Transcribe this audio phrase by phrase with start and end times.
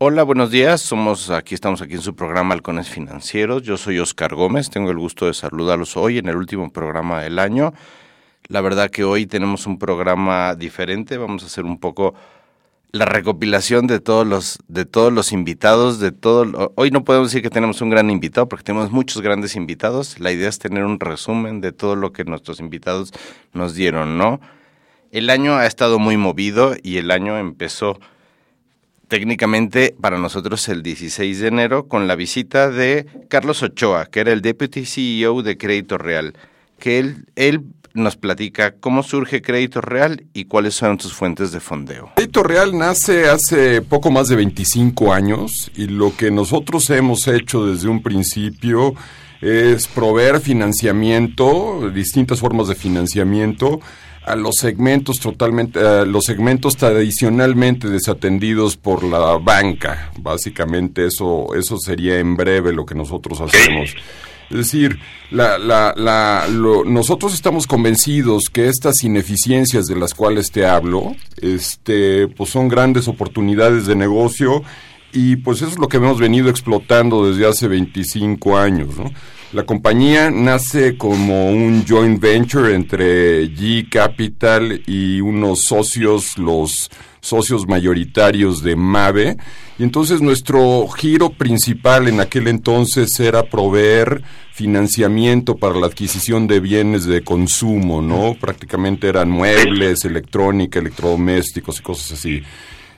[0.00, 0.80] Hola, buenos días.
[0.80, 3.64] Somos aquí estamos aquí en su programa Halcones Financieros.
[3.64, 4.70] Yo soy Oscar Gómez.
[4.70, 7.74] Tengo el gusto de saludarlos hoy en el último programa del año.
[8.46, 11.18] La verdad que hoy tenemos un programa diferente.
[11.18, 12.14] Vamos a hacer un poco
[12.92, 17.42] la recopilación de todos los de todos los invitados de todo hoy no podemos decir
[17.42, 20.98] que tenemos un gran invitado porque tenemos muchos grandes invitados la idea es tener un
[20.98, 23.12] resumen de todo lo que nuestros invitados
[23.52, 24.40] nos dieron no
[25.10, 27.98] el año ha estado muy movido y el año empezó
[29.08, 34.32] técnicamente para nosotros el 16 de enero con la visita de Carlos Ochoa, que era
[34.32, 36.34] el Deputy CEO de Crédito Real,
[36.78, 37.62] que él, él
[37.94, 42.12] nos platica cómo surge Crédito Real y cuáles son sus fuentes de fondeo.
[42.14, 47.66] Crédito Real nace hace poco más de 25 años y lo que nosotros hemos hecho
[47.66, 48.94] desde un principio
[49.40, 53.80] es proveer financiamiento, distintas formas de financiamiento
[54.24, 60.12] a los segmentos totalmente, a los segmentos tradicionalmente desatendidos por la banca.
[60.18, 63.94] Básicamente eso, eso sería en breve lo que nosotros hacemos.
[64.50, 64.98] Es decir,
[65.30, 66.46] la, la, la,
[66.86, 73.08] nosotros estamos convencidos que estas ineficiencias de las cuales te hablo, este, pues son grandes
[73.08, 74.62] oportunidades de negocio
[75.12, 79.10] y pues eso es lo que hemos venido explotando desde hace 25 años, ¿no?
[79.52, 87.66] La compañía nace como un joint venture entre G Capital y unos socios, los socios
[87.66, 89.38] mayoritarios de Mave.
[89.78, 96.60] Y entonces nuestro giro principal en aquel entonces era proveer financiamiento para la adquisición de
[96.60, 98.36] bienes de consumo, ¿no?
[98.38, 102.42] Prácticamente eran muebles, electrónica, electrodomésticos y cosas así.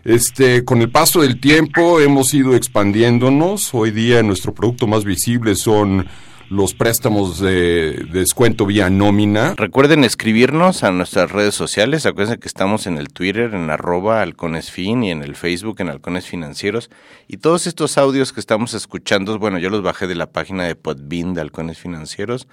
[0.05, 3.73] Este, con el paso del tiempo hemos ido expandiéndonos.
[3.73, 6.09] Hoy día nuestro producto más visible son
[6.51, 9.55] los préstamos de, descuento vía nómina.
[9.57, 12.07] Recuerden escribirnos a nuestras redes sociales.
[12.07, 16.27] Acuérdense que estamos en el Twitter, en arroba halconesfin y en el Facebook, en halcones
[16.27, 16.91] financieros.
[17.29, 20.75] Y todos estos audios que estamos escuchando, bueno, yo los bajé de la página de
[20.75, 22.49] Podbean de halcones financieros,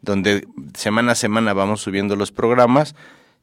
[0.00, 2.94] donde semana a semana vamos subiendo los programas.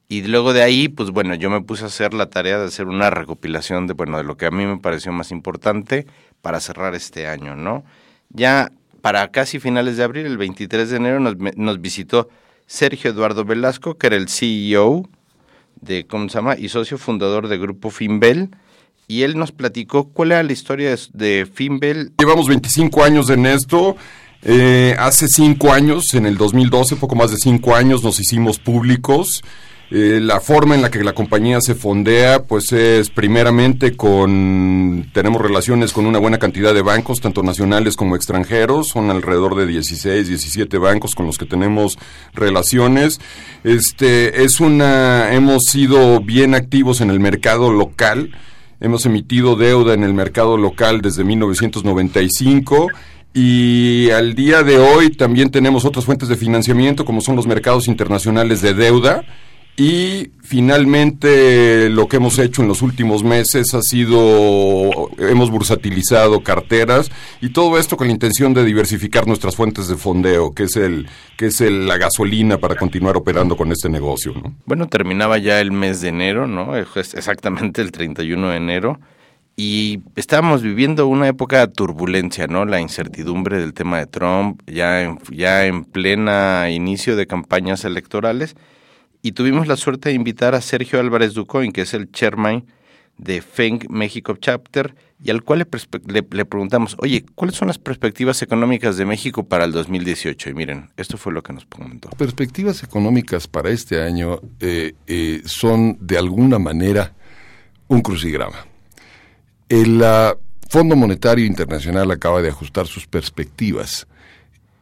[0.07, 2.87] Y luego de ahí, pues bueno, yo me puse a hacer la tarea de hacer
[2.87, 6.07] una recopilación de, bueno, de lo que a mí me pareció más importante
[6.41, 7.83] para cerrar este año, ¿no?
[8.29, 8.71] Ya
[9.01, 12.29] para casi finales de abril, el 23 de enero, nos, visitó
[12.65, 15.09] Sergio Eduardo Velasco, que era el CEO
[15.81, 16.57] de, ¿cómo se llama?
[16.57, 18.49] Y socio fundador de Grupo Finbel.
[19.07, 22.11] Y él nos platicó cuál era la historia de, Finbel.
[22.17, 23.95] Llevamos 25 años en esto.
[24.43, 29.43] Eh, hace cinco años, en el 2012, poco más de cinco años, nos hicimos públicos.
[29.89, 35.41] Eh, la forma en la que la compañía se fondea, pues es primeramente con, tenemos
[35.41, 40.27] relaciones con una buena cantidad de bancos, tanto nacionales como extranjeros, son alrededor de 16,
[40.27, 41.97] 17 bancos con los que tenemos
[42.33, 43.21] relaciones.
[43.63, 48.35] Este, es una, hemos sido bien activos en el mercado local,
[48.81, 52.89] hemos emitido deuda en el mercado local desde 1995
[53.33, 57.87] y al día de hoy también tenemos otras fuentes de financiamiento como son los mercados
[57.87, 59.23] internacionales de deuda
[59.79, 67.11] y finalmente lo que hemos hecho en los últimos meses ha sido, hemos bursatilizado carteras
[67.41, 71.07] y todo esto con la intención de diversificar nuestras fuentes de fondeo, que es el
[71.37, 74.33] que es la gasolina para continuar operando con este negocio.
[74.33, 74.55] ¿no?
[74.65, 76.75] Bueno, terminaba ya el mes de enero, ¿no?
[76.75, 78.99] Exactamente el 31 de enero.
[79.55, 82.65] Y estábamos viviendo una época de turbulencia, ¿no?
[82.65, 88.55] La incertidumbre del tema de Trump, ya ya en plena inicio de campañas electorales
[89.21, 92.65] y tuvimos la suerte de invitar a Sergio Álvarez Ducoin, que es el chairman
[93.17, 95.67] de FENG México Chapter, y al cual
[96.05, 100.51] le, le, preguntamos, oye, ¿cuáles son las perspectivas económicas de México para el 2018?
[100.51, 102.09] Y miren, esto fue lo que nos comentó.
[102.11, 107.13] Perspectivas económicas para este año eh, eh, son de alguna manera
[107.87, 108.67] un crucigrama.
[109.69, 110.03] El
[110.69, 114.07] Fondo Monetario Internacional acaba de ajustar sus perspectivas,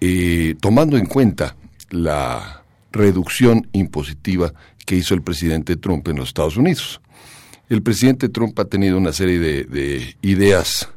[0.01, 1.56] eh, tomando en cuenta
[1.92, 2.64] la
[2.95, 4.53] reducción impositiva
[4.86, 7.01] que hizo el presidente Trump en los Estados Unidos.
[7.69, 10.89] El presidente Trump ha tenido una serie de, ideas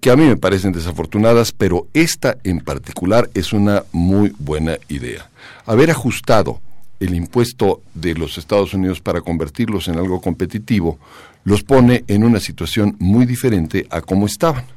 [0.00, 5.28] que a mí me parecen desafortunadas, pero esta en particular es una muy buena idea.
[5.64, 6.60] Haber ajustado
[7.00, 10.98] el impuesto de los Estados Unidos para convertirlos en algo competitivo
[11.44, 14.75] los pone en una situación muy diferente a como estaban.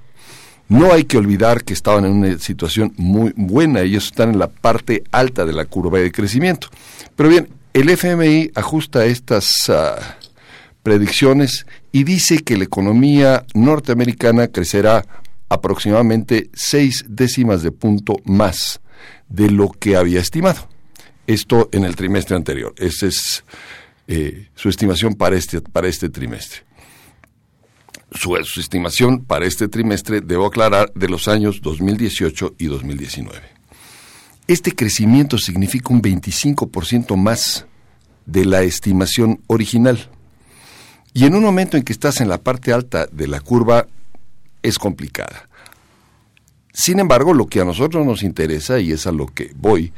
[0.70, 4.48] No hay que olvidar que estaban en una situación muy buena, ellos están en la
[4.48, 6.70] parte alta de la curva de crecimiento.
[7.16, 10.18] Pero bien, el FMI ajusta estas ah,
[10.84, 15.06] predicciones y dice que la economía norteamericana crecerá
[15.50, 18.80] aproximadamente seis décimas de punto más
[19.28, 20.68] de lo que había estimado.
[21.26, 22.76] Esto en el trimestre anterior.
[22.78, 23.44] Esa es
[24.08, 26.69] eh, su estimación para este, para este trimestre.
[28.12, 33.40] Su, estimación para este trimestre, debo aclarar, de los años 2018 y 2019.
[34.48, 37.68] Este crecimiento significa un 25% más
[38.26, 40.10] de la estimación original.
[41.14, 43.88] Y en un momento en que estás en la parte alta de la curva,
[44.64, 45.48] es complicada.
[46.74, 49.92] Sin embargo, lo que a nosotros nos interesa, y es a lo que voy,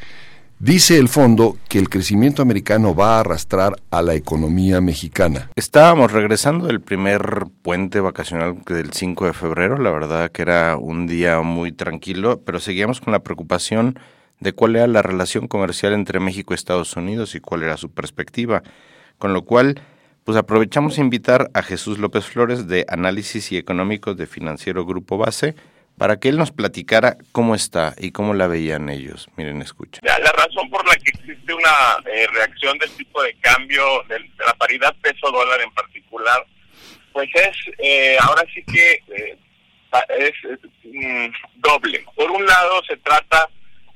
[0.63, 5.49] Dice el fondo que el crecimiento americano va a arrastrar a la economía mexicana.
[5.55, 11.07] Estábamos regresando del primer puente vacacional del 5 de febrero, la verdad que era un
[11.07, 13.97] día muy tranquilo, pero seguíamos con la preocupación
[14.39, 17.89] de cuál era la relación comercial entre México y Estados Unidos y cuál era su
[17.89, 18.61] perspectiva,
[19.17, 19.81] con lo cual
[20.25, 25.17] pues aprovechamos a invitar a Jesús López Flores de Análisis y Económicos de Financiero Grupo
[25.17, 25.55] Base,
[26.01, 29.29] para que él nos platicara cómo está y cómo la veían ellos.
[29.35, 30.01] Miren, escuchen.
[30.01, 31.69] La razón por la que existe una
[32.11, 36.43] eh, reacción del tipo de cambio, de, la paridad peso-dólar en particular,
[37.13, 39.37] pues es, eh, ahora sí que eh,
[40.17, 40.33] es,
[40.85, 41.27] mm,
[41.57, 42.03] doble.
[42.15, 43.47] Por un lado, se trata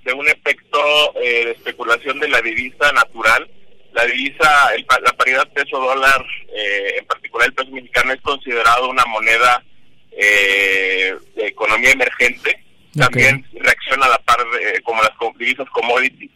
[0.03, 3.49] de un efecto de especulación de la divisa natural.
[3.93, 4.69] La divisa,
[5.03, 6.23] la paridad peso-dólar,
[6.53, 9.63] en particular el peso mexicano, es considerado una moneda
[10.17, 12.63] eh, de economía emergente,
[12.97, 16.29] también reacciona a la par de, como las divisas commodity.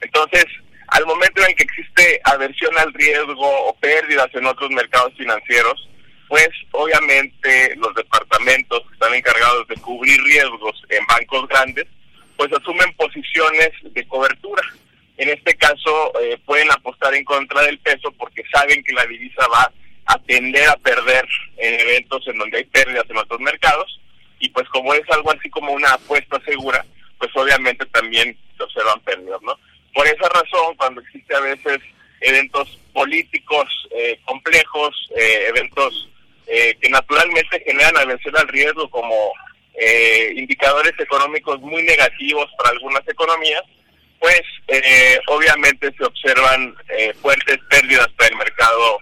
[0.00, 0.46] Entonces,
[0.88, 5.88] al momento en que existe aversión al riesgo o pérdidas en otros mercados financieros,
[6.28, 11.86] pues obviamente los departamentos que están encargados de cubrir riesgos en bancos grandes,
[12.36, 14.62] pues asumen posiciones de cobertura.
[15.16, 19.46] En este caso eh, pueden apostar en contra del peso porque saben que la divisa
[19.48, 19.72] va
[20.06, 21.26] a tender a perder
[21.56, 24.00] en eventos en donde hay pérdidas en otros mercados
[24.38, 26.84] y pues como es algo así como una apuesta segura,
[27.18, 29.58] pues obviamente también se observan pérdidas, ¿no?
[29.94, 31.80] Por esa razón, cuando existe a veces
[32.20, 36.08] eventos políticos eh, complejos, eh, eventos
[36.46, 39.32] eh, que naturalmente generan aversión al riesgo como
[40.34, 43.60] indicadores económicos muy negativos para algunas economías,
[44.18, 44.40] pues
[45.26, 46.74] obviamente se observan
[47.20, 48.98] fuertes pérdidas para el mercado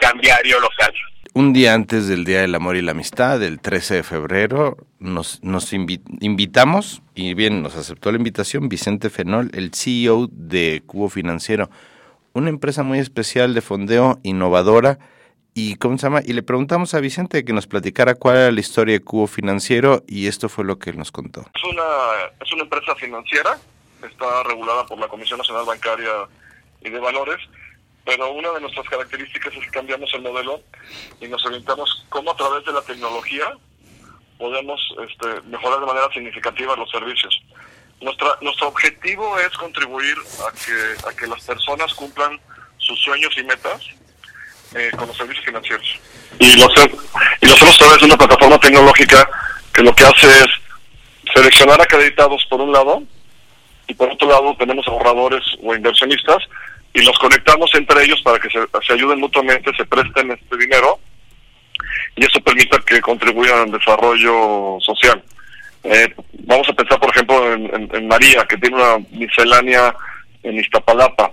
[0.00, 0.94] cambiario local.
[1.36, 5.42] Un día antes del Día del Amor y la Amistad, el 13 de febrero, nos,
[5.42, 11.70] nos invitamos, y bien, nos aceptó la invitación, Vicente Fenol, el CEO de Cubo Financiero,
[12.34, 15.00] una empresa muy especial de fondeo, innovadora,
[15.54, 16.20] y ¿cómo se llama?
[16.24, 20.04] Y le preguntamos a Vicente que nos platicara cuál era la historia de Cubo Financiero,
[20.06, 21.40] y esto fue lo que él nos contó.
[21.52, 21.82] Es una,
[22.40, 23.58] es una empresa financiera,
[24.06, 26.28] está regulada por la Comisión Nacional Bancaria
[26.80, 27.40] y de Valores,
[28.04, 30.60] pero una de nuestras características es que cambiamos el modelo
[31.20, 33.54] y nos orientamos cómo a través de la tecnología
[34.38, 37.40] podemos este, mejorar de manera significativa los servicios.
[38.00, 40.16] Nuestra, nuestro objetivo es contribuir
[40.46, 42.38] a que, a que las personas cumplan
[42.78, 43.80] sus sueños y metas
[44.74, 46.00] eh, con los servicios financieros.
[46.38, 46.66] Y lo,
[47.40, 49.28] y lo hacemos a través de una plataforma tecnológica
[49.72, 50.48] que lo que hace es
[51.32, 53.02] seleccionar acreditados por un lado
[53.86, 56.38] y por otro lado tenemos ahorradores o inversionistas
[56.94, 61.00] y los conectamos entre ellos para que se, ayuden mutuamente, se presten este dinero
[62.16, 65.22] y eso permita que contribuyan al desarrollo social.
[65.82, 69.94] Eh, vamos a pensar, por ejemplo, en, María, que tiene una miscelánea
[70.44, 71.32] en Iztapalapa,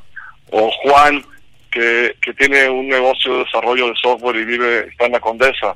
[0.50, 1.24] o Juan,
[1.70, 5.76] que, que tiene un negocio de desarrollo de software y vive, está en la Condesa,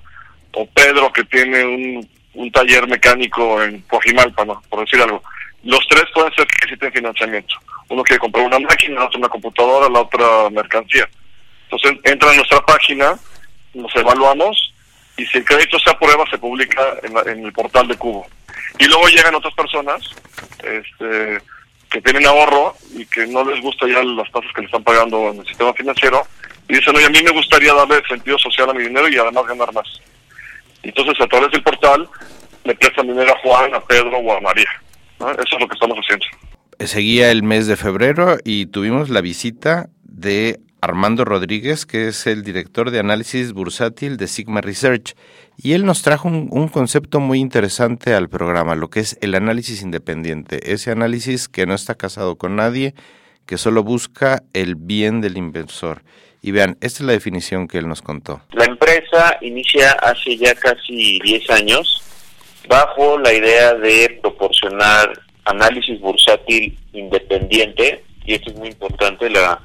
[0.53, 5.21] o Pedro, que tiene un, un taller mecánico en Coajimalpa, por decir algo.
[5.63, 7.55] Los tres pueden ser que necesiten financiamiento.
[7.89, 11.07] Uno quiere comprar una máquina, la una computadora, la otra mercancía.
[11.69, 13.15] Entonces entra a nuestra página,
[13.73, 14.73] nos evaluamos
[15.17, 18.25] y si el crédito se aprueba se publica en, el portal de Cubo.
[18.79, 20.01] Y luego llegan otras personas
[20.63, 21.41] este,
[21.89, 25.29] que tienen ahorro y que no les gusta ya las tasas que le están pagando
[25.29, 26.25] en el sistema financiero
[26.67, 29.45] y dicen, oye, a mí me gustaría darle sentido social a mi dinero y además
[29.45, 29.87] ganar más.
[30.83, 32.07] Entonces a través del portal
[32.63, 34.69] le prestan dinero a Juan, a Pedro o a María.
[35.19, 36.25] Eso es lo que estamos haciendo.
[36.79, 42.43] Seguía el mes de febrero y tuvimos la visita de Armando Rodríguez, que es el
[42.43, 45.15] director de análisis bursátil de Sigma Research,
[45.57, 49.81] y él nos trajo un, concepto muy interesante al programa, lo que es el análisis
[49.81, 52.93] independiente, ese análisis que no está casado con nadie,
[53.45, 56.03] que solo busca el bien del inversor.
[56.41, 58.41] Y vean, esta es la definición que él nos contó.
[58.51, 62.03] La empresa inicia hace ya casi 10 años
[62.67, 69.59] bajo la idea de proporcionar análisis bursátil independiente, y esto es muy importante, la,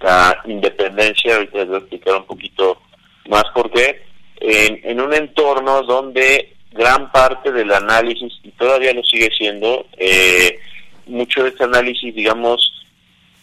[0.00, 2.80] la independencia, ahorita les voy a explicar un poquito
[3.28, 4.02] más por qué,
[4.40, 10.58] en, en un entorno donde gran parte del análisis, y todavía lo sigue siendo, eh,
[11.06, 12.84] mucho de este análisis, digamos,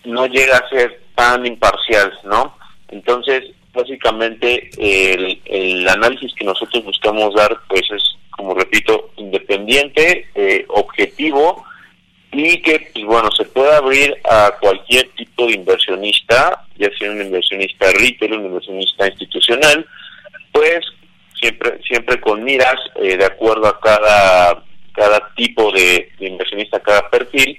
[0.04, 2.56] no llega a ser tan imparcial, ¿no?
[2.90, 10.66] Entonces, básicamente, el, el análisis que nosotros buscamos dar, pues es, como repito, independiente, eh,
[10.70, 11.66] objetivo,
[12.38, 17.22] y que, pues bueno, se puede abrir a cualquier tipo de inversionista, ya sea un
[17.22, 19.86] inversionista retail, un inversionista institucional,
[20.52, 20.80] pues
[21.40, 24.64] siempre siempre con miras eh, de acuerdo a cada
[24.96, 27.58] cada tipo de, inversionista, cada perfil,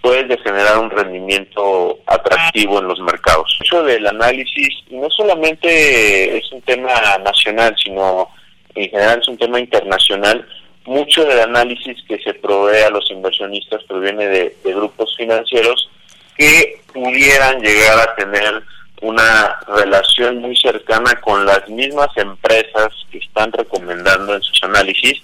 [0.00, 3.58] pues de generar un rendimiento atractivo en los mercados.
[3.64, 6.92] Eso del análisis no solamente es un tema
[7.24, 8.28] nacional, sino
[8.74, 10.46] en general es un tema internacional.
[10.86, 15.90] Mucho del análisis que se provee a los inversionistas proviene de grupos financieros
[16.36, 18.62] que pudieran llegar a tener
[19.02, 25.22] una relación muy cercana con las mismas empresas que están recomendando en sus análisis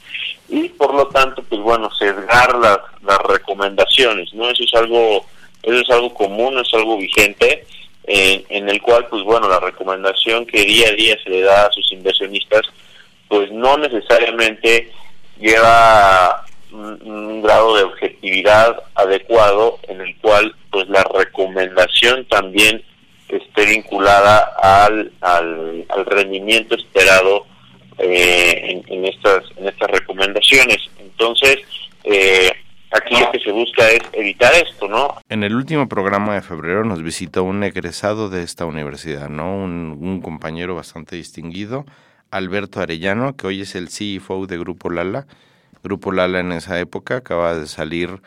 [0.49, 5.25] y por lo tanto pues bueno sesgar las, las recomendaciones no eso es algo
[5.63, 7.65] eso es algo común es algo vigente
[8.05, 11.73] en el cual pues bueno la recomendación que día a día se le da a
[11.73, 12.63] sus inversionistas
[13.29, 14.93] pues no necesariamente
[15.43, 22.83] lleva un, grado de objetividad adecuado en el cual pues la recomendación también
[23.29, 27.47] esté vinculada al, al, rendimiento esperado
[27.99, 30.79] eh, en, estas, en estas recomendaciones.
[30.99, 31.59] Entonces,
[32.05, 32.53] eh,
[32.93, 35.17] aquí lo que se busca es evitar esto, ¿no?
[35.29, 39.57] En el último programa de febrero nos visitó un egresado de esta universidad, ¿no?
[39.57, 41.87] Un, un compañero bastante distinguido,
[42.33, 45.27] Alberto Arellano, que hoy es el CFO de Grupo Lala.
[45.85, 48.23] Grupo Lala en esa época acaba de salir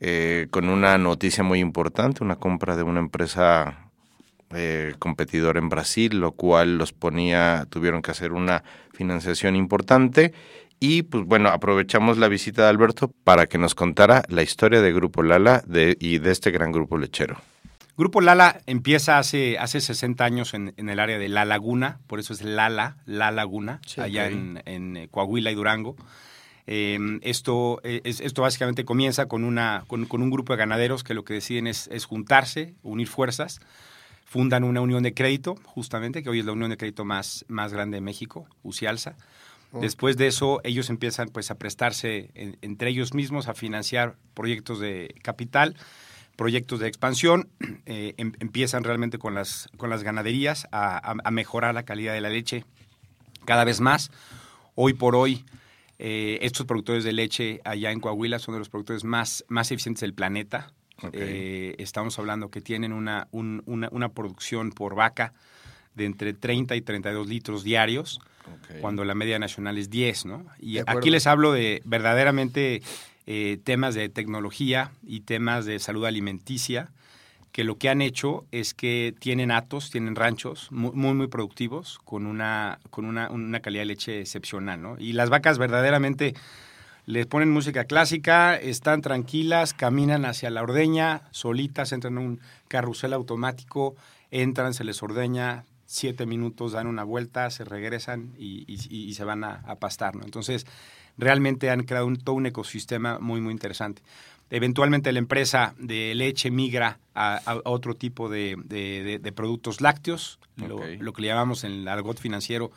[0.00, 3.90] eh, con una noticia muy importante, una compra de una empresa
[4.52, 10.32] eh, competidor en Brasil, lo cual los ponía, tuvieron que hacer una financiación importante.
[10.80, 14.92] Y pues bueno, aprovechamos la visita de Alberto para que nos contara la historia de
[14.92, 17.36] Grupo Lala de, y de este gran grupo lechero.
[17.96, 22.32] Grupo Lala empieza hace, hace 60 años en, el área de La Laguna, por eso
[22.32, 25.96] es Lala, La Laguna, allá en, en, Coahuila y Durango.
[26.66, 31.24] Em, esto, es, esto básicamente comienza con, una, con, un grupo de ganaderos que lo
[31.24, 33.60] que deciden es, es juntarse, unir fuerzas,
[34.24, 37.72] fundan una unión de crédito, justamente, que hoy es la unión de crédito más, más
[37.72, 39.16] grande de México, UCIALSA.
[39.72, 45.14] Después de eso, ellos empiezan pues a prestarse entre ellos mismos a financiar proyectos de
[45.22, 45.76] capital,
[46.40, 47.50] proyectos de expansión,
[47.84, 52.30] eh, em, empiezan realmente con las, con las ganaderías a, mejorar la calidad de la
[52.30, 52.64] leche
[53.44, 54.10] cada vez más.
[54.74, 55.44] Hoy por hoy,
[55.98, 60.00] eh, estos productores de leche allá en Coahuila son de los productores más, más eficientes
[60.00, 60.72] del planeta.
[61.12, 65.34] Eh, estamos hablando que tienen una, una, producción por vaca
[65.94, 68.18] de entre 30 y 32 litros diarios,
[68.80, 70.46] cuando la media nacional es 10, ¿no?
[70.58, 72.82] Y aquí les hablo de verdaderamente
[73.26, 76.90] eh, temas de tecnología y temas de salud alimenticia,
[77.52, 82.26] que lo que han hecho es que tienen atos, tienen ranchos muy, muy, productivos, con,
[82.26, 84.96] una, con una, una calidad de leche excepcional, ¿no?
[84.98, 86.34] Y las vacas verdaderamente
[87.06, 93.12] les ponen música clásica, están tranquilas, caminan hacia la ordeña, solitas, entran en un carrusel
[93.12, 93.96] automático,
[94.30, 99.74] entran, se les ordeña, siete minutos, dan una vuelta, se regresan y, se van a,
[99.80, 100.14] pastar.
[100.14, 100.22] ¿no?
[100.24, 100.64] Entonces,
[101.18, 104.00] realmente han creado todo un ecosistema muy, muy interesante.
[104.50, 111.22] Eventualmente la empresa de leche migra a, otro tipo de, productos lácteos, lo, lo, que
[111.22, 112.70] le llamamos en el argot financiero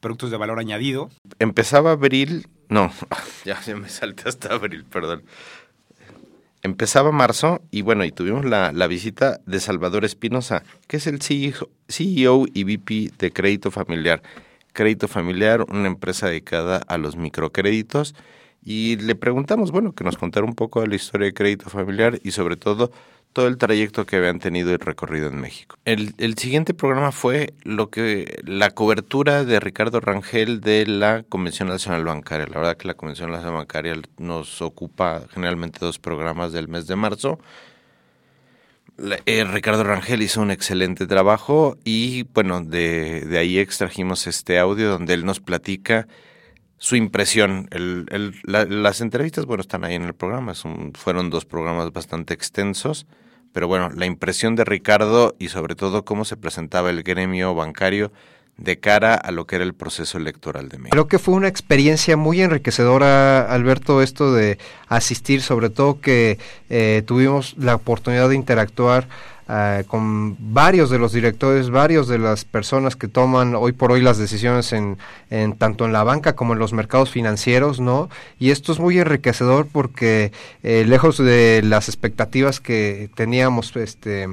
[0.00, 1.08] productos de valor añadido.
[1.38, 2.92] Empezaba abril, no,
[3.44, 5.22] ya, me salté hasta abril, perdón.
[6.66, 11.70] Empezaba marzo y bueno, y tuvimos la, visita de Salvador Espinosa, que es el CEO,
[11.88, 14.20] CEO y VP de Crédito Familiar.
[14.72, 18.16] Crédito Familiar, una empresa dedicada a los microcréditos.
[18.64, 22.18] Y le preguntamos, bueno, que nos contara un poco de la historia de Crédito Familiar
[22.24, 22.90] y sobre todo
[23.36, 25.76] todo el trayecto que habían tenido y recorrido en México.
[25.84, 32.02] El, siguiente programa fue lo que la cobertura de Ricardo Rangel de la Convención Nacional
[32.02, 32.46] Bancaria.
[32.46, 36.96] La verdad que la Convención Nacional Bancaria nos ocupa generalmente dos programas del mes de
[36.96, 37.38] marzo.
[39.26, 45.12] Eh, Ricardo Rangel hizo un excelente trabajo y bueno, de, ahí extrajimos este audio donde
[45.12, 46.08] él nos platica
[46.78, 47.68] su impresión.
[48.46, 50.54] las entrevistas, bueno, están ahí en el programa,
[50.94, 53.06] fueron dos programas bastante extensos
[53.52, 58.12] pero bueno, la impresión de Ricardo y sobre todo cómo se presentaba el gremio bancario
[58.56, 60.92] de cara a lo que era el proceso electoral de México.
[60.92, 66.38] Creo que fue una experiencia muy enriquecedora, Alberto, esto de asistir, sobre todo que
[66.70, 69.08] eh, tuvimos la oportunidad de interactuar
[69.48, 74.00] eh, con varios de los directores, varios de las personas que toman hoy por hoy
[74.00, 74.98] las decisiones en,
[75.58, 78.08] tanto en la banca como en los mercados financieros, ¿no?
[78.40, 80.32] Y esto es muy enriquecedor porque
[80.64, 84.28] eh, lejos de las expectativas que teníamos, este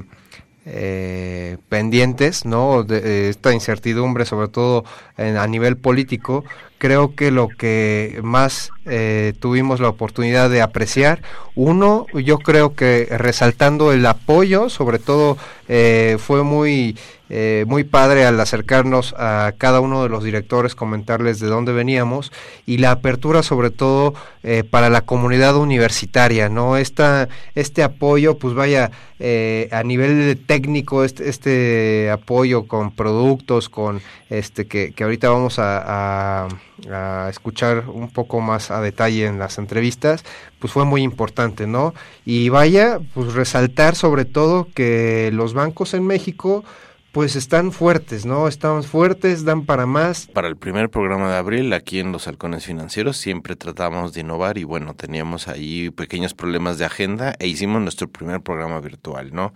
[0.66, 2.82] eh, pendientes, ¿no?
[2.82, 4.84] De, esta incertidumbre, sobre todo
[5.16, 6.44] en, a nivel político,
[6.78, 11.22] creo que lo que más eh, tuvimos la oportunidad de apreciar,
[11.54, 15.36] uno, yo creo que resaltando el apoyo, sobre todo
[15.68, 16.96] eh, fue muy
[17.30, 22.30] eh, muy padre al acercarnos a cada uno de los directores, comentarles de dónde veníamos
[22.66, 24.12] y la apertura sobre todo
[24.42, 26.76] eh, para la comunidad universitaria, ¿no?
[26.76, 28.90] Esta, este apoyo, pues vaya,
[29.20, 36.46] eh, a nivel técnico, este, este apoyo con productos, con este que, ahorita vamos a,
[36.90, 40.24] a escuchar un poco más a detalle en las entrevistas,
[40.58, 41.94] pues fue muy importante, ¿no?
[42.24, 46.64] Y vaya, pues resaltar sobre todo que los bancos en México,
[47.12, 48.48] pues están fuertes, ¿no?
[48.48, 50.26] Están fuertes, dan para más.
[50.26, 54.58] Para el primer programa de abril, aquí en Los Halcones Financieros, siempre tratamos de innovar
[54.58, 59.54] y bueno, teníamos ahí pequeños problemas de agenda e hicimos nuestro primer programa virtual, ¿no?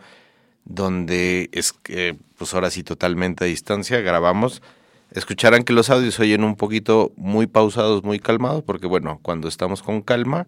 [0.64, 4.62] Donde es que, pues ahora sí, totalmente a distancia, grabamos.
[5.10, 9.82] Escucharán que los audios oyen un poquito muy pausados, muy calmados, porque bueno, cuando estamos
[9.82, 10.46] con calma,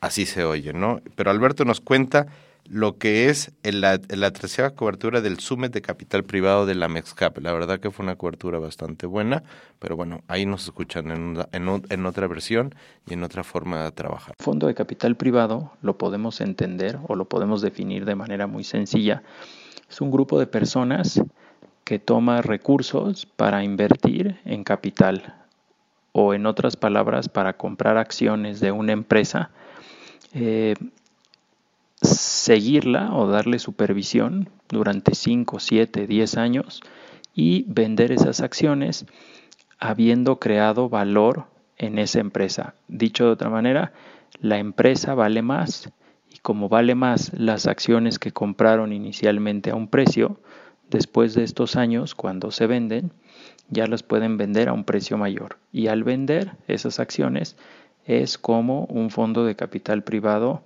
[0.00, 1.00] así se oye, ¿no?
[1.16, 2.26] Pero Alberto nos cuenta
[2.68, 7.38] lo que es la, la tercera cobertura del Summit de Capital Privado de la MEXCAP.
[7.38, 9.42] La verdad que fue una cobertura bastante buena,
[9.78, 12.74] pero bueno, ahí nos escuchan en, una, en, en, otra versión
[13.06, 14.34] y en otra forma de trabajar.
[14.38, 19.22] Fondo de capital privado lo podemos entender o lo podemos definir de manera muy sencilla.
[19.88, 21.22] Es un grupo de personas
[21.88, 25.36] que toma recursos para invertir en capital
[26.12, 29.48] o en otras palabras para comprar acciones de una empresa.
[30.34, 30.74] Eh,
[32.02, 36.82] seguirla o darle supervisión durante 5, 7, 10 años
[37.34, 39.06] y vender esas acciones
[39.78, 41.46] habiendo creado valor
[41.78, 42.74] en esa empresa.
[42.88, 43.94] Dicho de otra manera,
[44.42, 45.90] la empresa vale más
[46.28, 50.38] y como vale más las acciones que compraron inicialmente a un precio,
[50.90, 53.12] después de estos años, cuando se venden,
[53.70, 55.58] ya las pueden vender a un precio mayor.
[55.72, 57.56] Y al vender esas acciones
[58.06, 60.62] es como un fondo de capital privado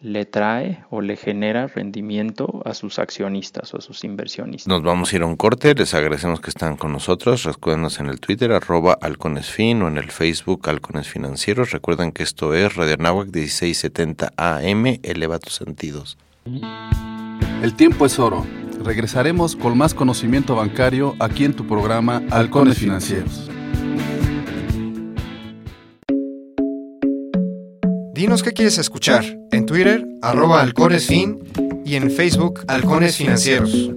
[0.00, 4.68] le trae o le genera rendimiento a sus accionistas o a sus inversionistas.
[4.68, 8.06] Nos vamos a ir a un corte, les agradecemos que están con nosotros, recuérdenos en
[8.06, 12.96] el Twitter arroba halconesfin o en el Facebook halcones financieros, recuerden que esto es Radio
[12.98, 16.18] Nahuac 1670 AM, eleva tus sentidos.
[17.62, 18.46] El tiempo es oro,
[18.82, 23.50] regresaremos con más conocimiento bancario aquí en tu programa Halcones Financieros.
[28.16, 29.24] Dinos qué quieres escuchar.
[29.52, 31.38] En Twitter, arroba halconesfin
[31.84, 33.90] y en Facebook, Halcones Financieros.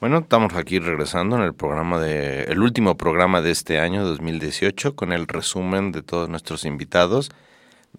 [0.00, 4.96] Bueno, estamos aquí regresando en el programa de el último programa de este año 2018
[4.96, 7.30] con el resumen de todos nuestros invitados.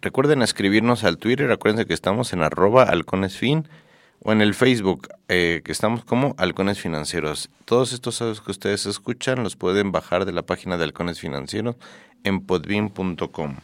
[0.01, 3.67] Recuerden escribirnos al Twitter, acuérdense que estamos en arroba halconesfin
[4.23, 7.49] o en el Facebook, eh, que estamos como Halcones Financieros.
[7.65, 11.75] Todos estos audios que ustedes escuchan los pueden bajar de la página de Halcones Financieros
[12.23, 13.55] en podbean.com.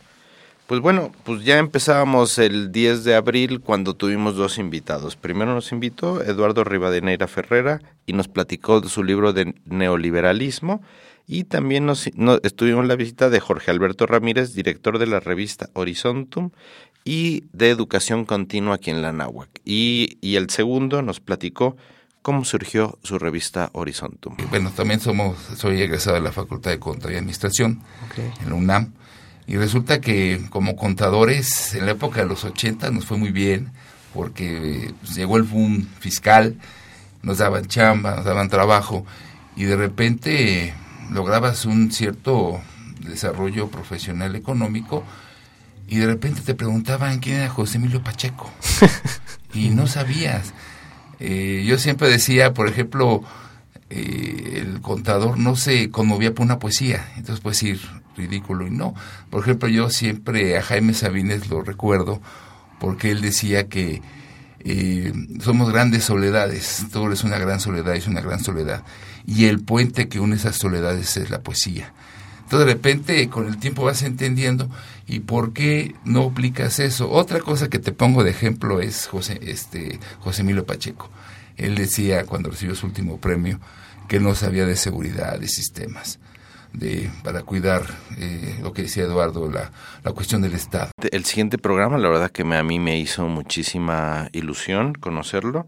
[0.68, 5.16] Pues bueno, pues ya empezábamos el 10 de abril cuando tuvimos dos invitados.
[5.16, 10.84] Primero nos invitó Eduardo Rivadeneira Ferrera y nos platicó de su libro de neoliberalismo
[11.32, 15.70] y también nos, nos estuvimos la visita de Jorge Alberto Ramírez, director de la revista
[15.74, 16.50] Horizontum
[17.06, 19.48] y de educación continua aquí en la Náhuac.
[19.64, 21.78] Y, y el segundo nos platicó
[22.24, 24.38] cómo surgió su revista Horizontum.
[24.50, 28.32] Bueno, también somos, soy egresado de la Facultad de Contaduría y Administración okay.
[28.42, 28.94] en la UNAM.
[29.46, 33.72] Y resulta que como contadores, en la época de los 80 nos fue muy bien,
[34.16, 36.56] porque pues, llegó el boom fiscal,
[37.22, 39.06] nos daban chamba, nos daban trabajo,
[39.56, 40.74] y de repente
[41.12, 42.60] lograbas un cierto
[43.00, 45.04] desarrollo profesional económico,
[45.88, 48.52] y de repente te preguntaban quién era José Emilio Pacheco
[49.54, 50.54] y no sabías.
[51.20, 53.24] Eh, yo siempre decía, por ejemplo,
[53.90, 57.82] eh, el contador no se conmovía por una poesía, entonces puede decir
[58.16, 58.94] ridículo y no.
[59.32, 62.22] Por ejemplo, yo siempre a Jaime Sabines lo recuerdo
[62.80, 64.02] porque él decía que
[64.60, 68.84] eh, somos grandes soledades, todo es una gran soledad, es una gran soledad,
[69.30, 71.94] y el puente que une esas soledades es la poesía.
[72.44, 74.68] Entonces de repente con el tiempo vas entendiendo
[75.06, 77.12] y por qué no aplicas eso.
[77.12, 81.12] Otra cosa que te pongo de ejemplo es José, este, José Emilio Pacheco.
[81.58, 83.60] Él decía cuando recibió su último premio
[84.08, 86.20] que no sabía de seguridad, de sistemas
[86.74, 87.84] de, para cuidar
[88.18, 89.72] eh, lo que decía Eduardo, la,
[90.04, 90.92] la, cuestión del Estado.
[91.12, 95.68] El siguiente programa, la verdad que me, a mí me hizo muchísima ilusión conocerlo.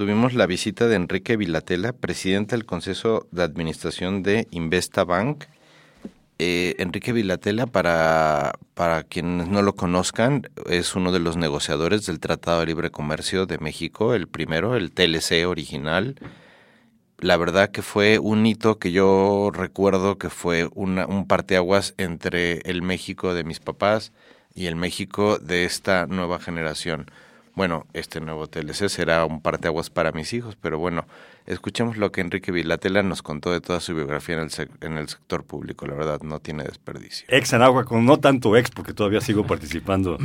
[0.00, 5.44] Tuvimos la visita de Enrique Vilatela, presidente del Consejo de Administración de Investa Bank.
[6.38, 12.18] Eh, Enrique Vilatela, para, para quienes no lo conozcan, es uno de los negociadores del
[12.18, 16.14] Tratado de Libre Comercio de México, el primero, el TLC original
[17.18, 22.60] la verdad que fue un hito que yo recuerdo que fue una, un parteaguas entre
[22.60, 24.12] el México de mis papás
[24.54, 27.10] y el México de esta nueva generación.
[27.60, 31.04] Bueno, este nuevo TLC será un parteaguas para mis hijos, pero bueno,
[31.44, 35.08] escuchemos lo que Enrique Vilatela nos contó de toda su biografía en el, en el
[35.10, 35.86] sector público.
[35.86, 37.26] La verdad, no tiene desperdicio.
[37.28, 40.16] Ex Anáhuac, no tanto ex, porque todavía sigo participando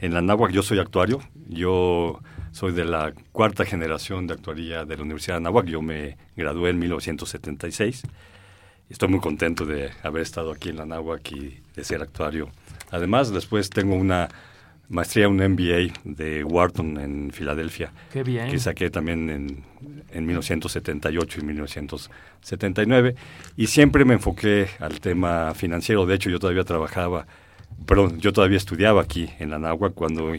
[0.00, 0.50] en la Anáhuac.
[0.50, 1.20] Yo soy actuario.
[1.48, 5.66] Yo soy de la cuarta generación de actuaría de la Universidad de Anáhuac.
[5.66, 8.02] Yo me gradué en 1976.
[8.90, 12.50] Estoy muy contento de haber estado aquí en la Anáhuac y de ser actuario.
[12.90, 14.28] Además, después tengo una
[14.92, 17.92] maestría, un MBA de Wharton en Filadelfia.
[18.12, 18.50] Qué bien.
[18.50, 19.64] Que saqué también en,
[20.10, 23.14] en 1978 y 1979.
[23.56, 26.04] Y siempre me enfoqué al tema financiero.
[26.06, 27.26] De hecho, yo todavía trabajaba,
[27.86, 30.32] perdón, yo todavía estudiaba aquí en la Anáhuac cuando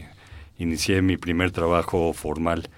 [0.59, 2.69] inicié mi primer trabajo formal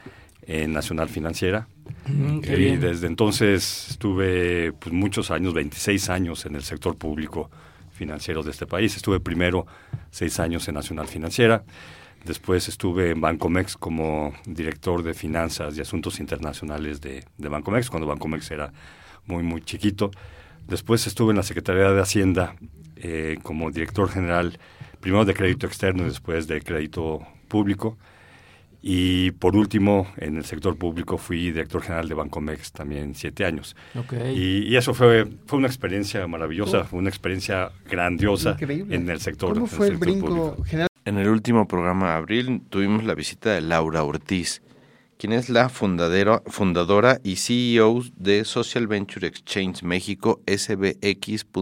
[0.47, 1.67] en Nacional Financiera.
[2.07, 7.51] Mm, y desde entonces estuve pues, muchos años, 26 años en el sector público
[7.95, 8.95] financiero de este país.
[8.95, 9.65] Estuve primero
[10.11, 11.63] seis años en Nacional Financiera,
[12.25, 18.07] después estuve en Bancomex como director de finanzas y asuntos internacionales de, de Bancomex, cuando
[18.07, 18.73] Bancomex era
[19.25, 20.11] muy, muy chiquito.
[20.67, 22.55] Después estuve en la Secretaría de Hacienda
[22.97, 24.57] eh, como director general,
[24.99, 27.97] primero de crédito externo y después de crédito público.
[28.87, 33.75] Y por último, en el sector público fui director general de Bancomex también siete años.
[34.31, 39.65] Y, eso fue, fue una experiencia maravillosa, fue una experiencia grandiosa en el sector, ¿Cómo
[39.65, 40.87] fue el, brinco general?
[41.03, 44.61] En el último programa de abril tuvimos la visita de Laura Ortiz,
[45.17, 51.55] quien es la fundadora, fundadora y CEO de Social Venture Exchange México, sbx.mx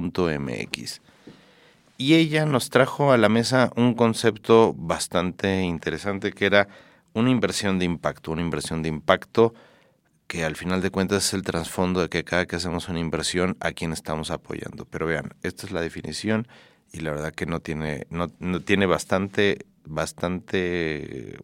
[1.98, 6.68] y ella nos trajo a la mesa un concepto bastante interesante que era
[7.14, 9.54] una inversión de impacto, una inversión de impacto
[10.28, 13.56] que al final de cuentas es el trasfondo de que cada que hacemos una inversión
[13.60, 14.86] a quién estamos apoyando.
[14.90, 16.48] Pero vean, esta es la definición
[16.92, 21.38] y la verdad que no tiene no, no tiene bastante bastante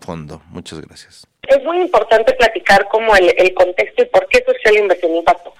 [0.00, 0.42] fondo.
[0.50, 1.26] Muchas gracias.
[1.42, 5.54] Es muy importante platicar como el, el contexto y por qué social inversión de impacto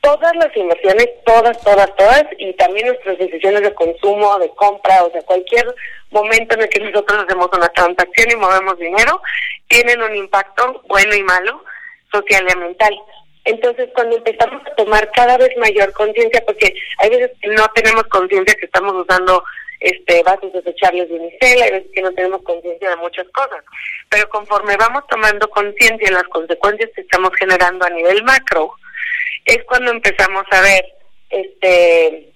[0.00, 5.10] todas las inversiones, todas, todas, todas, y también nuestras decisiones de consumo, de compra, o
[5.10, 5.74] sea, cualquier
[6.10, 9.20] momento en el que nosotros hacemos una transacción y movemos dinero,
[9.68, 11.62] tienen un impacto bueno y malo,
[12.12, 12.96] social y ambiental.
[13.44, 18.02] Entonces, cuando empezamos a tomar cada vez mayor conciencia, porque hay veces que no tenemos
[18.04, 19.42] conciencia que estamos usando
[19.80, 23.62] este vasos desechables de unicel, hay veces que no tenemos conciencia de muchas cosas,
[24.08, 28.74] pero conforme vamos tomando conciencia de las consecuencias que estamos generando a nivel macro,
[29.44, 30.84] es cuando empezamos a ver
[31.30, 32.32] este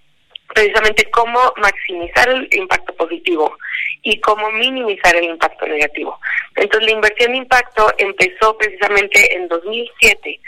[0.53, 3.57] precisamente cómo maximizar el impacto positivo
[4.03, 6.19] y cómo minimizar el impacto negativo.
[6.57, 10.41] Entonces la inversión de impacto empezó precisamente en 2007.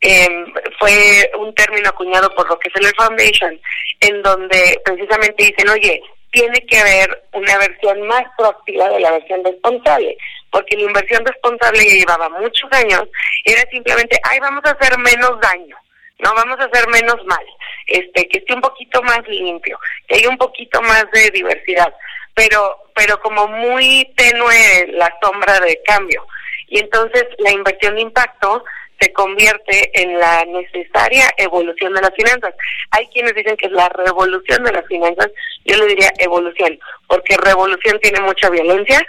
[0.00, 3.60] Em, fue un término acuñado por Rockefeller Foundation,
[4.00, 9.44] en donde precisamente dicen, oye, tiene que haber una versión más proactiva de la versión
[9.44, 10.16] responsable,
[10.50, 13.04] porque la inversión responsable ya llevaba muchos años,
[13.44, 15.76] era simplemente, ay, vamos a hacer menos daño
[16.22, 17.44] no vamos a hacer menos mal,
[17.88, 21.92] este, que esté un poquito más limpio, que haya un poquito más de diversidad,
[22.34, 26.24] pero, pero como muy tenue la sombra de cambio.
[26.68, 28.64] Y entonces la inversión de impacto
[29.02, 32.54] se convierte en la necesaria evolución de las finanzas.
[32.92, 35.28] Hay quienes dicen que es la revolución de las finanzas,
[35.64, 39.00] yo le diría evolución, porque revolución tiene mucha violencia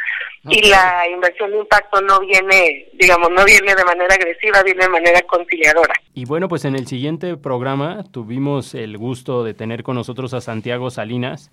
[0.50, 4.90] y la inversión de impacto no viene, digamos, no viene de manera agresiva, viene de
[4.90, 5.94] manera conciliadora.
[6.14, 10.42] Y bueno, pues en el siguiente programa tuvimos el gusto de tener con nosotros a
[10.42, 11.52] Santiago Salinas.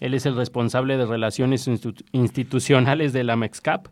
[0.00, 1.68] Él es el responsable de relaciones
[2.12, 3.88] institucionales de la MEXCAP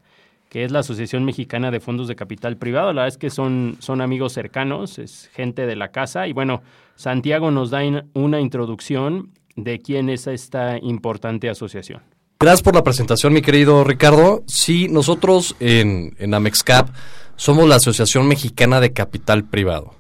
[0.65, 2.93] es la Asociación Mexicana de Fondos de Capital Privado.
[2.93, 6.27] La verdad es que son, son amigos cercanos, es gente de la casa.
[6.27, 6.63] Y bueno,
[6.95, 7.81] Santiago nos da
[8.15, 12.03] una introducción de quién es esta importante asociación.
[12.39, 14.45] Gracias por la presentación, mi querido Ricardo.
[14.47, 16.91] Sí, nosotros en, en Amexcap
[17.37, 19.95] somos la Asociación Mexicana de Capital Privado.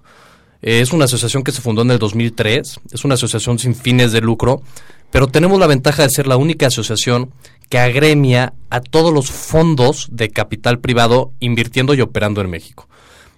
[0.62, 4.21] Es una asociación que se fundó en el 2003, es una asociación sin fines de
[4.21, 4.62] lucro,
[5.11, 7.31] pero tenemos la ventaja de ser la única asociación
[7.69, 12.88] que agremia a todos los fondos de capital privado invirtiendo y operando en México.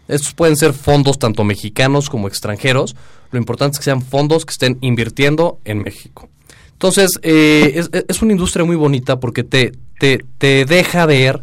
[0.09, 2.97] Estos pueden ser fondos tanto mexicanos como extranjeros.
[3.31, 6.29] Lo importante es que sean fondos que estén invirtiendo en México.
[6.73, 11.43] Entonces, eh, es, una industria muy bonita porque te, te, te deja ver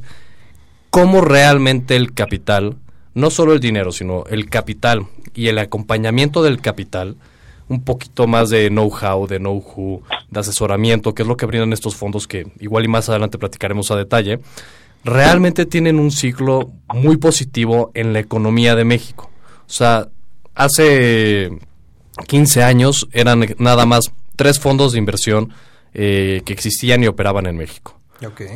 [0.90, 2.78] cómo realmente el capital,
[3.14, 7.18] no solo el dinero, sino el capital y el acompañamiento del capital,
[7.68, 11.96] un poquito más de know-how, de know-who, de asesoramiento, que es lo que brindan estos
[11.96, 14.40] fondos que igual y más adelante platicaremos a detalle,
[15.04, 19.30] realmente tienen un ciclo muy positivo en la economía de México.
[19.68, 20.10] O sea,
[20.54, 21.50] hace
[22.28, 25.54] 15 años eran nada más tres fondos de inversión
[25.94, 28.00] eh, que existían y operaban en México.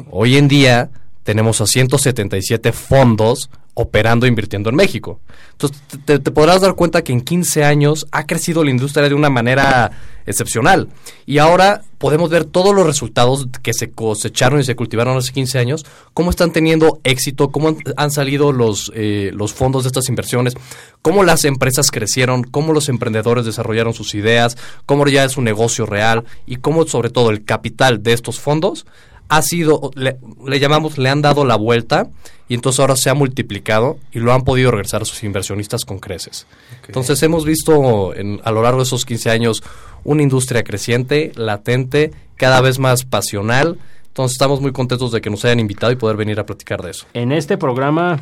[0.10, 0.90] Hoy en día
[1.30, 5.20] tenemos a 177 fondos operando e invirtiendo en México.
[5.52, 9.30] Entonces, te, podrás dar cuenta que en 15 años ha crecido la industria de una
[9.30, 9.92] manera
[10.26, 10.90] excepcional.
[11.28, 15.60] Y ahora podemos ver todos los resultados que se cosecharon y se cultivaron hace 15
[15.60, 20.56] años, cómo están teniendo éxito, cómo han, salido los, eh, los fondos de estas inversiones,
[21.04, 25.86] cómo las empresas crecieron, cómo los emprendedores desarrollaron sus ideas, cómo ya es un negocio
[25.86, 28.88] real y cómo sobre todo el capital de estos fondos
[29.30, 32.10] ha sido, le, llamamos, le han dado la vuelta
[32.48, 36.00] y entonces ahora se ha multiplicado y lo han podido regresar a sus inversionistas con
[36.00, 36.48] creces.
[36.88, 39.64] Entonces hemos visto en, a lo largo de esos 15 años
[40.04, 43.78] una industria creciente, latente, cada vez más pasional.
[44.08, 46.92] Entonces estamos muy contentos de que nos hayan invitado y poder venir a platicar de
[46.92, 47.06] eso.
[47.14, 48.20] En este programa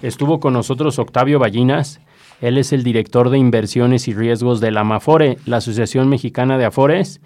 [0.00, 2.00] estuvo con nosotros Octavio Ballinas.
[2.40, 6.64] Él es el director de inversiones y riesgos de la AMAFORE, la Asociación Mexicana de
[6.64, 7.20] Afores,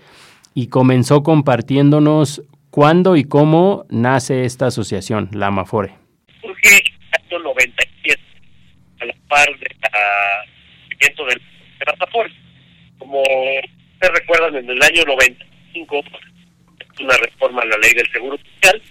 [0.55, 5.93] y comenzó compartiendo-nos ¿Cuándo y cómo nace esta asociación, la Amafore?
[6.41, 8.21] Surge en el año 97,
[9.01, 9.77] a la par del
[10.89, 11.41] nacimiento de
[11.99, 12.33] Afores.
[12.99, 16.05] Como ustedes recuerdan, en el año 95
[17.01, 18.83] una reforma a la ley del Seguro Social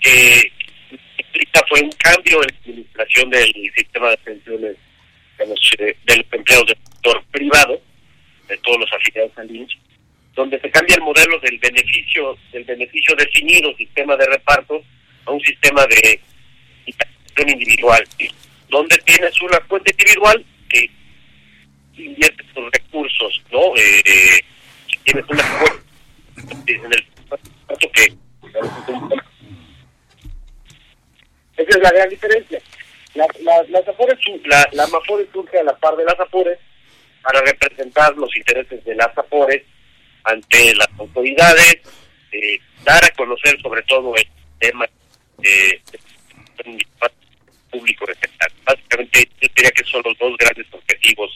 [0.00, 0.52] que
[1.68, 4.76] fue un cambio en la administración del sistema de pensiones
[5.38, 7.80] de los, de los del sector privado,
[8.48, 9.76] de todos los afiliados al INSS,
[10.34, 14.82] donde se cambia el modelo del beneficio del beneficio definido sistema de reparto
[15.26, 16.20] a un sistema de
[17.46, 18.04] individual
[18.68, 20.88] donde tienes una cuenta individual que
[21.96, 24.40] invierte tus recursos no eh,
[25.04, 25.84] tienes una cuenta
[26.66, 27.04] en el
[27.92, 28.14] que
[31.56, 32.60] esa es la gran diferencia.
[33.14, 34.86] La, la, las Afores, la, la
[35.32, 36.58] surge a la par de las Afores
[37.22, 39.62] para representar los intereses de las Afores
[40.24, 41.76] ante las autoridades,
[42.32, 44.26] eh, dar a conocer sobre todo el
[44.58, 44.86] tema
[45.38, 45.80] de,
[47.70, 48.52] público general.
[48.64, 51.30] Básicamente, yo diría que son los dos grandes objetivos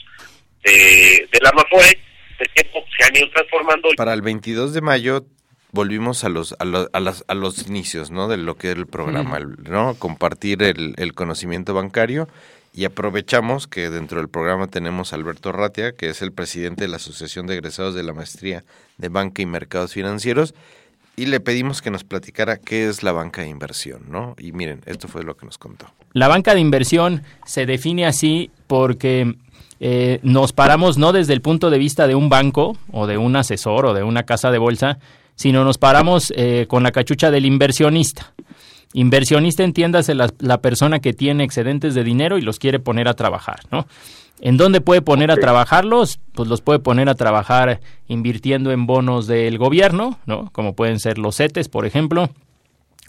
[0.63, 1.99] de, de la MAFORE,
[2.37, 2.63] que
[2.97, 3.89] se han ido transformando.
[3.97, 5.25] Para el 22 de mayo
[5.71, 8.79] volvimos a los a, los, a, las, a los inicios no de lo que era
[8.79, 12.27] el programa no compartir el, el conocimiento bancario
[12.73, 16.87] y aprovechamos que dentro del programa tenemos a Alberto Ratia, que es el presidente de
[16.87, 18.63] la Asociación de Egresados de la Maestría
[18.97, 20.53] de Banca y Mercados Financieros,
[21.15, 24.35] y le pedimos que nos platicara qué es la banca de inversión, ¿no?
[24.37, 25.87] Y miren, esto fue lo que nos contó.
[26.13, 29.35] La banca de inversión se define así porque
[29.81, 33.35] eh, nos paramos no desde el punto de vista de un banco o de un
[33.35, 34.99] asesor o de una casa de bolsa,
[35.35, 38.33] sino nos paramos eh, con la cachucha del inversionista.
[38.93, 43.13] Inversionista, entiéndase la, la, persona que tiene excedentes de dinero y los quiere poner a
[43.13, 43.85] trabajar, ¿no?
[44.41, 46.19] ¿En dónde puede poner a trabajarlos?
[46.33, 50.49] Pues los puede poner a trabajar invirtiendo en bonos del gobierno, ¿no?
[50.51, 52.29] Como pueden ser los CETES, por ejemplo.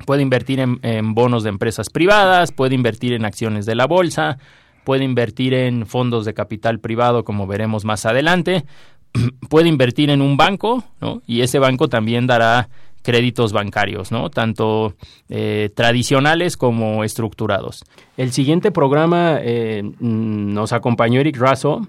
[0.07, 4.39] Puede invertir en, en bonos de empresas privadas, puede invertir en acciones de la bolsa,
[4.85, 8.65] puede invertir en fondos de capital privado, como veremos más adelante,
[9.49, 11.23] puede invertir en un banco, ¿no?
[11.27, 12.69] Y ese banco también dará
[13.03, 14.31] créditos bancarios, ¿no?
[14.31, 14.95] Tanto
[15.29, 17.85] eh, tradicionales como estructurados.
[18.17, 21.87] El siguiente programa eh, mm, nos acompañó Eric Razo.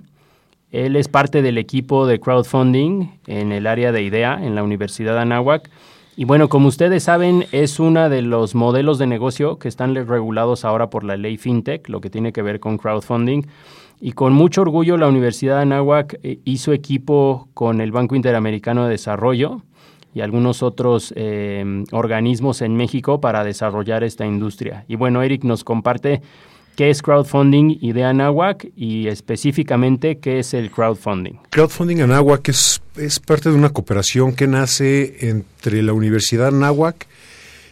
[0.72, 5.14] Él es parte del equipo de crowdfunding en el área de IDEA en la Universidad
[5.16, 5.70] de Anáhuac.
[6.16, 10.66] Y bueno, como ustedes saben, es uno de los modelos de negocio que están regulados
[10.66, 13.44] ahora por la ley FinTech, lo que tiene que ver con crowdfunding.
[14.00, 18.86] Y con mucho orgullo la Universidad de Anáhuac eh, hizo equipo con el Banco Interamericano
[18.86, 19.62] de Desarrollo
[20.14, 24.86] y algunos otros eh, organismos en México para desarrollar esta industria.
[24.88, 26.22] Y bueno, Eric nos comparte
[26.76, 31.34] qué es crowdfunding y de Anáhuac y específicamente qué es el crowdfunding.
[31.50, 37.08] Crowdfunding Anáhuac es, es parte de una cooperación que nace entre la Universidad Anáhuac,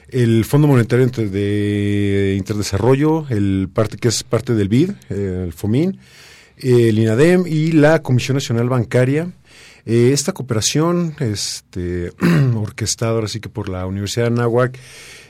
[0.10, 6.00] el Fondo Monetario de Interdesarrollo, el parte que es parte del BID, eh, el FOMIN,
[6.58, 9.32] el INADEM y la Comisión Nacional Bancaria.
[9.92, 12.12] Eh, esta cooperación, este,
[12.56, 14.78] orquestada ahora sí que por la Universidad de Anáhuac,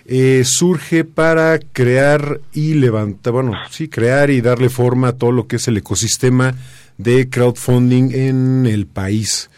[0.06, 5.48] eh, surge para crear y levantar, bueno, sí, crear y darle forma a todo lo
[5.48, 6.56] que es el ecosistema
[6.98, 9.50] de crowdfunding en el país.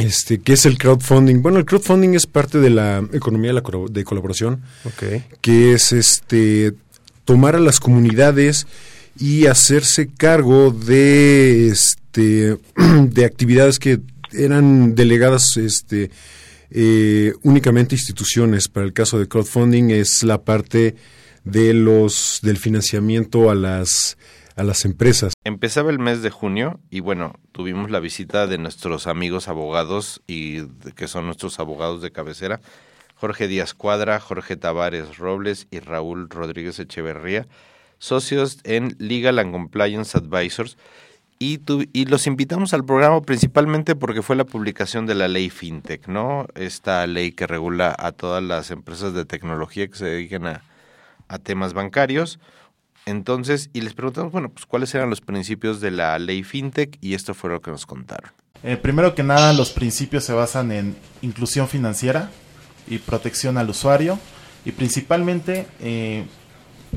[0.00, 1.40] Este, ¿Qué es el crowdfunding?
[1.40, 4.62] Bueno, el crowdfunding es parte de la economía de, la, de colaboración,
[5.40, 6.74] que es este,
[7.24, 8.66] tomar a las comunidades
[9.20, 12.03] y hacerse cargo de, este,
[12.76, 14.00] de actividades que
[14.32, 16.10] eran delegadas este,
[16.70, 18.68] eh, únicamente instituciones.
[18.68, 20.96] Para el caso de crowdfunding es la parte
[21.44, 24.16] de los del financiamiento a las
[24.56, 25.32] a las empresas.
[25.44, 30.66] Empezaba el mes de junio y bueno, tuvimos la visita de nuestros amigos abogados y
[30.94, 32.60] que son nuestros abogados de cabecera,
[33.16, 37.48] Jorge Díaz Cuadra, Jorge Tavares Robles y Raúl Rodríguez Echeverría,
[37.98, 40.76] socios en Legal and Compliance Advisors.
[41.38, 41.58] Y,
[42.06, 46.46] los invitamos al programa principalmente porque fue la publicación de la ley FinTech, ¿no?
[46.54, 50.62] Esta ley que regula a todas las empresas de tecnología que se dediquen a,
[51.28, 52.38] a temas bancarios.
[53.06, 57.14] Entonces, y les preguntamos, bueno, pues cuáles eran los principios de la ley FinTech y
[57.14, 58.30] esto fue lo que nos contaron.
[58.62, 62.30] Eh, primero que nada, los principios se basan en inclusión financiera
[62.88, 64.18] y protección al usuario
[64.64, 66.24] y principalmente eh,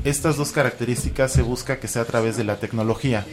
[0.04, 3.26] estas dos características se busca que sea a través de la tecnología.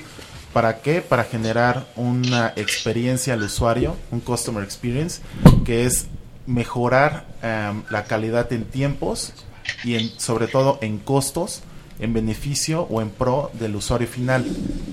[0.55, 1.01] ¿Para qué?
[1.01, 5.19] Para generar una experiencia al usuario, un customer experience,
[5.65, 6.05] que es
[6.47, 9.33] mejorar em, la calidad en tiempos
[9.83, 11.61] y en, sobre todo en costos
[11.99, 14.45] en beneficio o en pro del usuario final,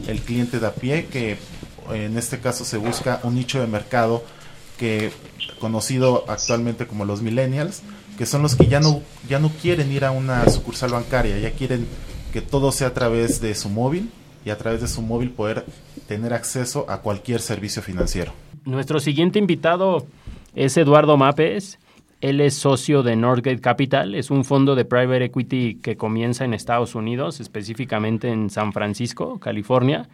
[0.09, 1.37] el cliente de a pie, que
[1.93, 4.25] en este caso se busca un nicho de mercado
[4.79, 5.13] que
[5.61, 7.83] conocido actualmente como los millennials,
[8.19, 11.53] que son los que ya no ya no quieren ir a una sucursal bancaria, ya
[11.53, 11.87] quieren
[12.33, 14.11] que todo sea a través de su móvil
[14.45, 15.65] y a través de su móvil poder
[16.07, 18.33] tener acceso a cualquier servicio financiero.
[18.65, 20.07] Nuestro siguiente invitado
[20.55, 21.79] es Eduardo Mapes.
[22.21, 26.55] Él es socio de Northgate Capital, es un fondo de private equity que comienza en
[26.55, 30.09] Estados Unidos, específicamente en San Francisco, California.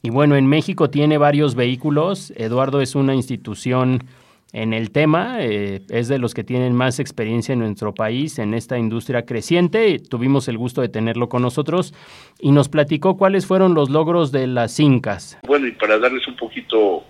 [0.00, 2.32] Y bueno, en México tiene varios vehículos.
[2.36, 4.04] Eduardo es una institución
[4.52, 8.54] en el tema, eh, es de los que tienen más experiencia en nuestro país en
[8.54, 9.98] esta industria creciente.
[9.98, 11.92] Tuvimos el gusto de tenerlo con nosotros
[12.40, 15.38] y nos platicó cuáles fueron los logros de las Incas.
[15.46, 17.04] Bueno, y para darles un poquito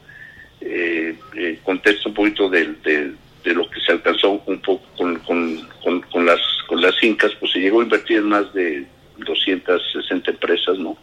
[0.60, 6.80] eh, eh contexto, un poquito de lo que se alcanzó un poco con, las con
[7.02, 8.84] incas, pues se llegó a invertir en más de
[9.18, 10.96] 260 empresas, ¿no?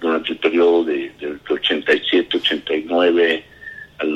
[0.00, 1.12] Durante el periodo de,
[1.48, 3.44] 87, 89
[3.98, 4.12] al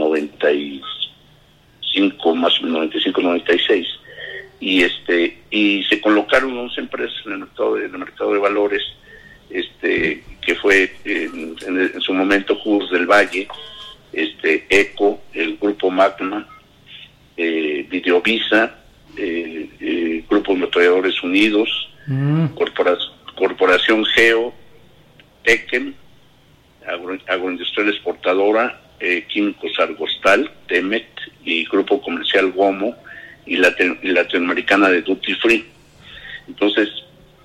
[1.94, 3.87] 95, más o menos 95, 96.
[4.61, 8.38] Y este y se colocaron 11 empresas en el mercado de, en el mercado de
[8.38, 8.83] valores,
[9.50, 13.48] este que fue en, en, su momento Juros del Valle,
[14.12, 16.46] este ECO, el grupo Magma,
[17.37, 18.74] eh, Videovisa,
[19.16, 21.68] eh, eh, Grupo Metrolladores Unidos,
[22.07, 22.46] mm.
[23.35, 24.54] Corporación Geo,
[25.42, 25.94] Tekken,
[27.26, 31.07] Agroindustrial Exportadora, eh, Químicos Argostal, Temet
[31.44, 32.96] y Grupo Comercial Gomo
[33.46, 35.66] y, la Latinoamericana de Duty Free.
[36.48, 36.88] Entonces,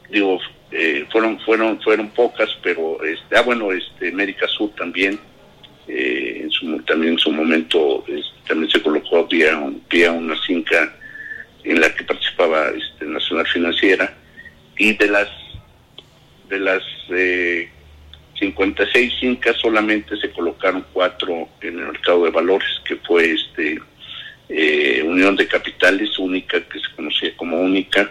[0.09, 0.39] digo,
[0.71, 5.19] eh, fueron fueron fueron pocas, pero este, ah bueno, este América Sur también
[5.87, 8.05] eh, en su, también en su momento
[8.47, 9.83] también se colocó vía, un,
[10.15, 10.95] una cinca
[11.63, 14.13] en la que participaba este, Nacional Financiera
[14.77, 15.29] y de las
[16.49, 17.69] de las eh,
[18.39, 23.79] 56 fincas solamente se colocaron cuatro en el mercado de valores que fue este
[24.47, 28.09] eh, Unión de Capitales única que se conocía como única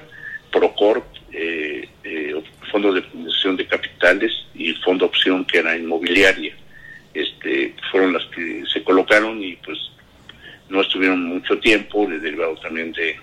[0.52, 6.54] Procorp eh, eh, Fondo de Fundación de Capitales y Fondo Opción que era inmobiliaria.
[7.14, 9.78] Este, fueron las que se colocaron y pues
[10.68, 13.16] no estuvieron mucho tiempo, derivado también de,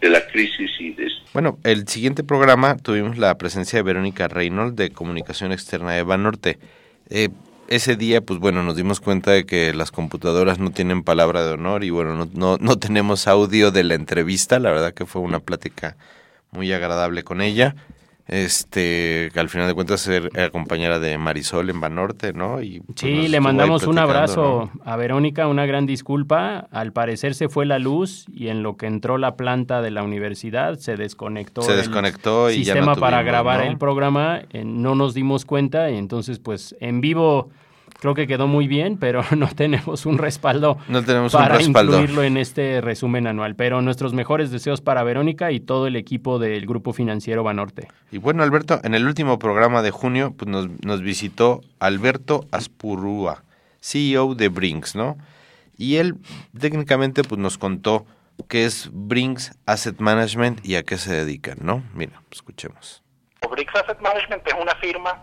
[0.00, 1.08] de la crisis y de...
[1.32, 6.58] Bueno, el siguiente programa tuvimos la presencia de Verónica Reynolds de Comunicación Externa de Banorte.
[7.10, 7.28] Eh,
[7.68, 11.52] ese día, pues bueno, nos dimos cuenta de que las computadoras no tienen palabra de
[11.52, 14.58] honor y bueno, no, no, no tenemos audio de la entrevista.
[14.58, 15.96] La verdad que fue una plática
[16.52, 17.74] muy agradable con ella
[18.26, 22.60] este que al final de cuentas ser compañera de Marisol en Banorte, ¿no?
[22.60, 26.66] Y pues, sí, le mandamos un abrazo a Verónica, una gran disculpa.
[26.70, 30.02] Al parecer se fue la luz y en lo que entró la planta de la
[30.02, 31.62] universidad se desconectó.
[31.62, 34.40] Se desconectó el y sistema ya para grabar el programa.
[34.64, 37.50] no nos dimos cuenta y entonces pues en vivo
[38.06, 41.92] creo que quedó muy bien, pero no tenemos un respaldo no tenemos para un respaldo.
[41.94, 43.56] incluirlo en este resumen anual.
[43.56, 47.88] Pero nuestros mejores deseos para Verónica y todo el equipo del Grupo Financiero Banorte.
[48.12, 53.42] Y bueno, Alberto, en el último programa de junio pues nos, nos visitó Alberto Aspurúa,
[53.80, 55.16] CEO de Brinks, ¿no?
[55.76, 56.14] Y él
[56.58, 58.06] técnicamente pues nos contó
[58.48, 61.82] qué es Brinks Asset Management y a qué se dedican, ¿no?
[61.92, 63.02] Mira, escuchemos.
[63.50, 65.22] Brinks Asset Management es una firma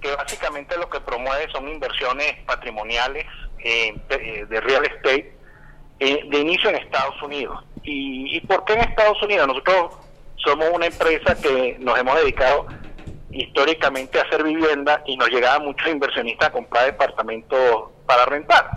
[0.00, 3.26] que básicamente lo que promueve son inversiones patrimoniales
[3.58, 5.32] eh, de, de real estate
[5.98, 7.62] eh, de inicio en Estados Unidos.
[7.82, 9.46] ¿Y, ¿Y por qué en Estados Unidos?
[9.46, 9.98] Nosotros
[10.36, 12.66] somos una empresa que nos hemos dedicado
[13.30, 18.68] históricamente a hacer vivienda y nos llegaban muchos inversionistas a comprar departamentos para rentar.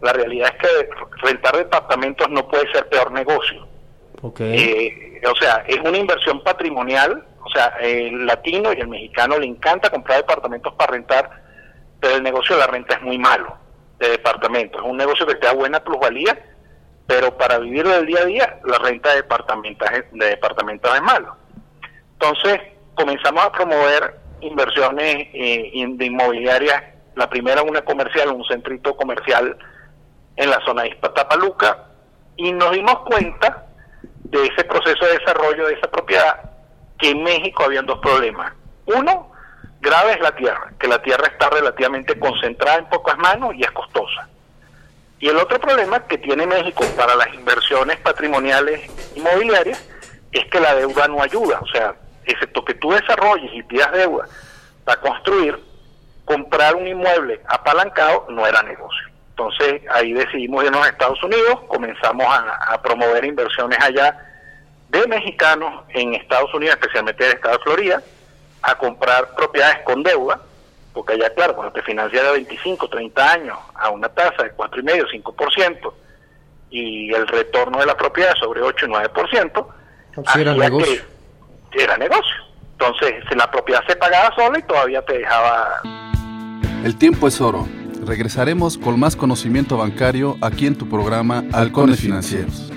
[0.00, 0.88] La realidad es que
[1.22, 3.68] rentar departamentos no puede ser peor negocio.
[4.38, 9.46] Eh, o sea, es una inversión patrimonial, o sea, el latino y el mexicano le
[9.46, 11.30] encanta comprar departamentos para rentar,
[12.00, 13.56] pero el negocio de la renta es muy malo
[13.98, 14.82] de departamentos.
[14.82, 16.38] Es un negocio que te da buena plusvalía,
[17.06, 21.36] pero para vivir del día a día, la renta de departamentos, de departamentos es malo.
[22.14, 22.60] Entonces,
[22.94, 26.82] comenzamos a promover inversiones eh, de inmobiliarias.
[27.14, 29.56] La primera, una comercial, un centrito comercial
[30.36, 31.88] en la zona de Iztapaluca,
[32.36, 33.66] y nos dimos cuenta
[34.24, 36.53] de ese proceso de desarrollo de esa propiedad
[36.98, 38.52] que en México habían dos problemas.
[38.86, 39.32] Uno,
[39.80, 43.70] grave es la tierra, que la tierra está relativamente concentrada en pocas manos y es
[43.70, 44.28] costosa.
[45.18, 49.82] Y el otro problema que tiene México para las inversiones patrimoniales inmobiliarias
[50.32, 51.60] es que la deuda no ayuda.
[51.60, 51.94] O sea,
[52.26, 54.26] excepto que tú desarrolles y pidas deuda
[54.84, 55.58] para construir,
[56.24, 59.08] comprar un inmueble apalancado no era negocio.
[59.30, 64.33] Entonces ahí decidimos irnos a Estados Unidos, comenzamos a, a promover inversiones allá
[65.00, 68.02] de mexicanos en Estados Unidos, especialmente en el estado de Florida,
[68.62, 70.40] a comprar propiedades con deuda,
[70.92, 75.22] porque allá, claro, cuando te financias de 25, 30 años a una tasa de 4,5,
[75.22, 75.92] 5%,
[76.70, 79.66] y el retorno de la propiedad sobre 8 y 9%,
[80.32, 81.02] Sí, era negocio.
[81.72, 82.34] que era negocio.
[82.72, 85.80] Entonces, si la propiedad se pagaba sola y todavía te dejaba
[86.84, 87.66] El tiempo es oro.
[88.06, 92.70] Regresaremos con más conocimiento bancario aquí en tu programa Halcones Financieros.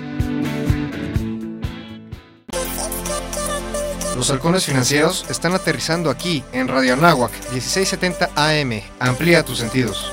[4.18, 8.82] Los halcones financieros están aterrizando aquí en Radio Anáhuac 1670 AM.
[8.98, 10.12] Amplía tus sentidos.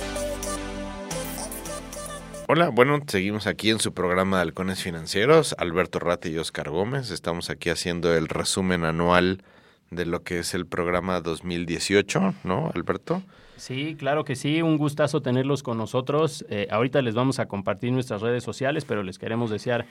[2.48, 7.10] Hola, bueno, seguimos aquí en su programa de Halcones Financieros, Alberto Rata y Oscar Gómez.
[7.10, 9.42] Estamos aquí haciendo el resumen anual
[9.90, 13.24] de lo que es el programa 2018, ¿no, Alberto?
[13.58, 16.46] Sí, claro que sí, un gustazo tenerlos con nosotros.
[16.50, 19.88] Eh, ahorita les vamos a compartir nuestras redes sociales, pero les queremos desear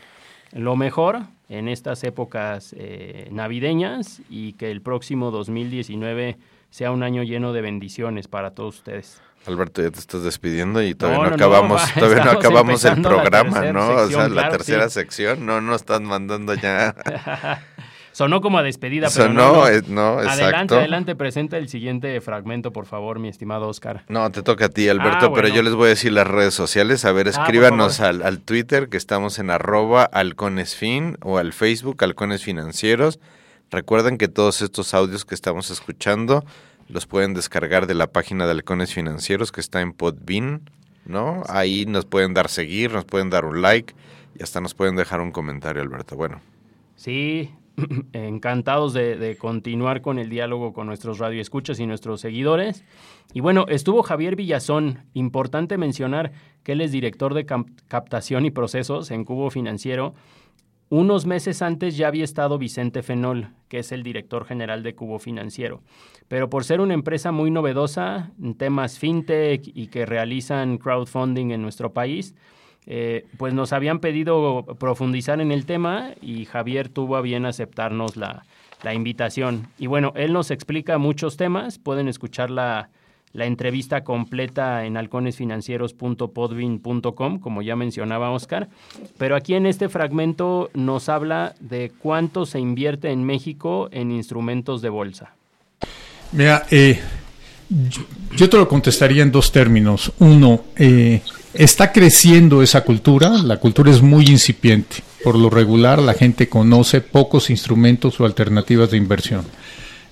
[0.53, 6.36] lo mejor en estas épocas eh, navideñas y que el próximo 2019
[6.70, 9.20] sea un año lleno de bendiciones para todos ustedes.
[9.47, 12.84] Alberto, ya te estás despidiendo y todavía No, no, no, no, acabamos, todavía no acabamos
[12.84, 13.88] el programa, ¿no?
[13.90, 14.95] o sea, la tercera sí.
[14.95, 16.95] sección, no nos están mandando ya.
[18.15, 19.67] Sonó como a despedida, pero Sonó, no, no.
[19.69, 20.79] eh, no, Adelante, exacto.
[20.79, 24.05] adelante, presenta el siguiente fragmento, por favor, mi estimado Oscar.
[24.09, 25.55] No, te toca a ti, Alberto, Ah, pero bueno.
[25.57, 27.05] yo les voy a decir las redes sociales.
[27.05, 32.03] A ver, Ah, escríbanos al, al Twitter, que estamos en arroba halconesfin, o al Facebook,
[32.05, 33.19] halcones financieros.
[33.71, 36.45] Recuerden que todos estos audios que estamos escuchando
[36.89, 40.61] los pueden descargar de la página de Halcones Financieros, que está en Podbean,
[41.07, 41.43] ¿no?
[41.49, 43.95] Ahí nos pueden dar seguir, nos pueden dar un like
[44.39, 46.15] y hasta nos pueden dejar un comentario, Alberto.
[46.15, 46.41] Bueno,
[46.97, 47.51] Sí,
[48.12, 52.85] encantados de, continuar con el diálogo con nuestros radioescuchas y nuestros seguidores.
[53.33, 55.05] Y bueno, estuvo Javier Villazón.
[55.14, 60.14] Importante mencionar que él es director de cap- captación y procesos en Cubo Financiero.
[60.91, 65.18] Unos meses antes ya había estado Vicente Fenol, que es el director general de Cubo
[65.18, 65.83] Financiero.
[66.29, 71.62] Pero por ser una empresa muy novedosa en temas fintech y que realizan crowdfunding en
[71.62, 72.35] nuestro país,
[72.87, 78.16] eh, pues nos habían pedido profundizar en el tema y Javier tuvo a bien aceptarnos
[78.16, 78.45] la,
[78.82, 79.68] la invitación.
[79.78, 82.91] Y bueno, él nos explica muchos temas, pueden escuchar la,
[83.35, 88.68] la entrevista completa en halconesfinancieros.podbean.com, como ya mencionaba Oscar,
[89.18, 94.82] pero aquí en este fragmento nos habla de cuánto se invierte en México en instrumentos
[94.82, 95.32] de bolsa.
[96.32, 97.01] Mira, eh,
[97.68, 98.03] yo,
[98.37, 100.12] yo te lo contestaría en dos términos.
[100.20, 101.20] Uno, eh,
[101.55, 104.97] está creciendo esa cultura, la cultura es muy incipiente.
[105.23, 109.45] Por lo regular, la gente conoce pocos instrumentos o alternativas de inversión.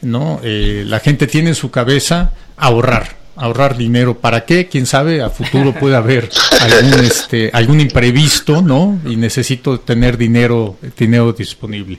[0.02, 0.40] ¿no?
[0.42, 4.18] Eh, la gente tiene en su cabeza ahorrar, ahorrar dinero.
[4.18, 4.68] ¿Para qué?
[4.68, 6.28] Quién sabe, a futuro puede haber
[6.60, 9.00] algún, este, algún imprevisto, ¿no?
[9.06, 11.98] Y necesito tener dinero, dinero disponible.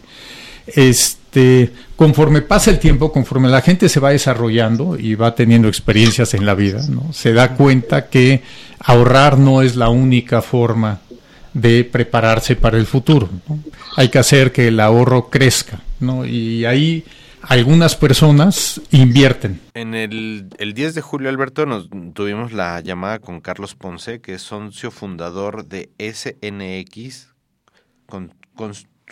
[0.68, 5.68] Este, este, conforme pasa el tiempo, conforme la gente se va desarrollando y va teniendo
[5.68, 7.12] experiencias en la vida, ¿no?
[7.12, 8.44] se da cuenta que
[8.78, 11.02] ahorrar no es la única forma
[11.54, 13.30] de prepararse para el futuro.
[13.98, 16.24] Hay que hacer que el ahorro crezca, ¿no?
[16.24, 17.04] Y ahí
[17.42, 19.60] algunas personas invierten.
[19.74, 24.36] En el, el 10 de julio, Alberto, nos tuvimos la llamada con Carlos Ponce, que
[24.36, 27.34] es socio fundador de SNX,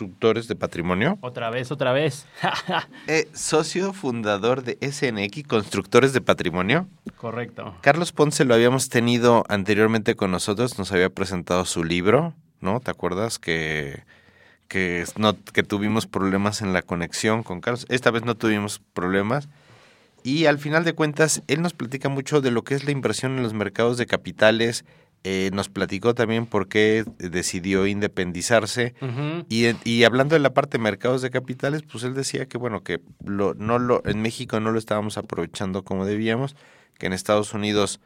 [0.02, 1.20] Constructores de Patrimonio.
[1.22, 2.26] Otra vez, otra vez.
[3.08, 6.88] Eh, socio fundador de SNX, Constructores de Patrimonio.
[7.18, 7.76] Correcto.
[7.82, 12.80] Carlos Ponce lo habíamos tenido anteriormente con nosotros, nos había presentado su libro, ¿no?
[12.80, 14.04] ¿Te acuerdas que
[14.68, 17.86] que, no, que tuvimos problemas en la conexión con Carlos.
[17.90, 19.50] Esta vez no tuvimos problemas.
[20.24, 23.38] Y al final de cuentas, él nos platica mucho de lo que es la inversión
[23.38, 24.86] en los mercados de capitales.
[25.24, 28.96] Eh, nos platicó también por qué decidió independizarse.
[29.50, 32.84] y, y, hablando de la parte de mercados de capitales, pues él decía que, bueno,
[32.84, 36.56] que lo, no lo, en México no lo estábamos aprovechando como debíamos,
[36.98, 38.00] que en Estados Unidos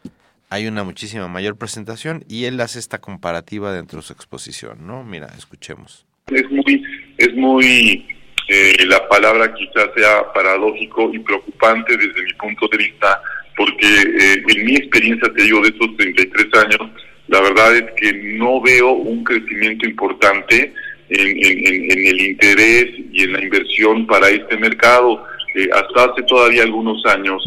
[0.49, 5.03] hay una muchísima mayor presentación y él hace esta comparativa dentro de su exposición, ¿no?
[5.03, 6.05] Mira, escuchemos.
[6.27, 6.83] Es muy,
[7.17, 8.07] es muy,
[8.47, 13.21] eh, la palabra quizás sea paradójico y preocupante desde mi punto de vista,
[13.57, 16.91] porque eh, en mi experiencia, te digo, de estos 33 años,
[17.27, 20.73] la verdad es que no veo un crecimiento importante
[21.09, 25.23] en, el interés y en la inversión para este mercado.
[25.55, 27.43] Eh, hasta hace todavía algunos años,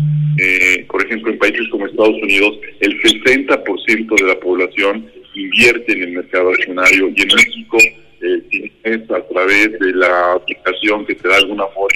[0.89, 5.05] por ejemplo, en países como Estados Unidos, el 60% de la población
[5.35, 7.79] invierte en el mercado accionario y en México
[8.21, 11.89] eh, es a través de la aplicación que te da alguna forma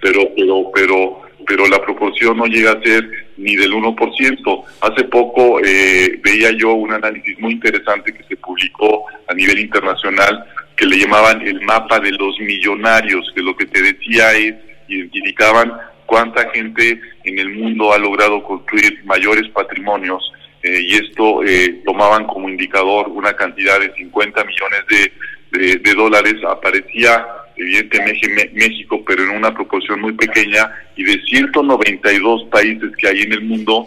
[0.00, 4.64] pero pero pero pero la proporción no llega a ser ni del 1%.
[4.82, 10.44] Hace poco eh, veía yo un análisis muy interesante que se publicó a nivel internacional
[10.76, 14.54] que le llamaban el mapa de los millonarios, que lo que te decía es,
[14.86, 15.72] identificaban
[16.06, 20.22] cuánta gente en el mundo ha logrado construir mayores patrimonios
[20.62, 26.34] eh, y esto eh, tomaban como indicador una cantidad de 50 millones de, de, dólares,
[26.48, 27.26] aparecía
[27.60, 33.32] evidentemente México, pero en una proporción muy pequeña, y de 192 países que hay en
[33.32, 33.86] el mundo,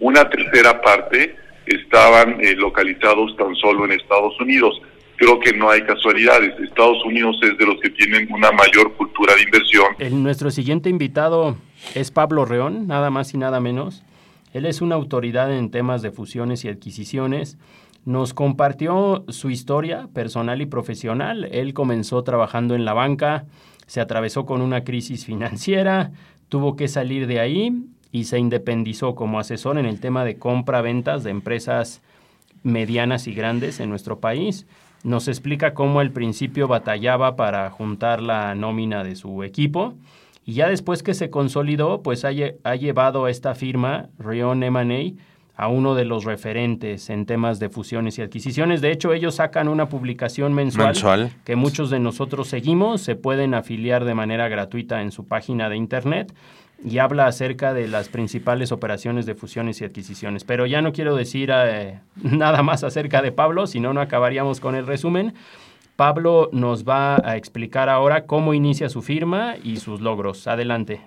[0.00, 4.80] una tercera parte estaban eh, localizados tan solo en Estados Unidos.
[5.16, 6.52] Creo que no hay casualidades.
[6.60, 9.86] Estados Unidos es de los que tienen una mayor cultura de inversión.
[9.98, 11.56] El, nuestro siguiente invitado
[11.94, 14.02] es Pablo Reón, nada más y nada menos.
[14.52, 17.56] Él es una autoridad en temas de fusiones y adquisiciones.
[18.04, 21.46] Nos compartió su historia personal y profesional.
[21.52, 23.46] Él comenzó trabajando en la banca,
[23.86, 26.12] se atravesó con una crisis financiera,
[26.48, 31.24] tuvo que salir de ahí y se independizó como asesor en el tema de compra-ventas
[31.24, 32.02] de empresas
[32.62, 34.66] medianas y grandes en nuestro país.
[35.02, 39.94] Nos explica cómo al principio batallaba para juntar la nómina de su equipo
[40.46, 45.20] y ya después que se consolidó, pues ha, llevado a esta firma, Rion M&A,
[45.56, 48.80] a uno de los referentes en temas de fusiones y adquisiciones.
[48.80, 54.04] De hecho, ellos sacan una publicación mensual, que muchos de nosotros seguimos, se pueden afiliar
[54.04, 56.34] de manera gratuita en su página de internet
[56.84, 60.44] y habla acerca de las principales operaciones de fusiones y adquisiciones.
[60.44, 64.60] Pero ya no quiero decir eh, nada más acerca de Pablo, si no, no acabaríamos
[64.60, 65.34] con el resumen.
[65.96, 70.48] Pablo nos va a explicar ahora cómo inicia su firma y sus logros.
[70.48, 71.02] Adelante.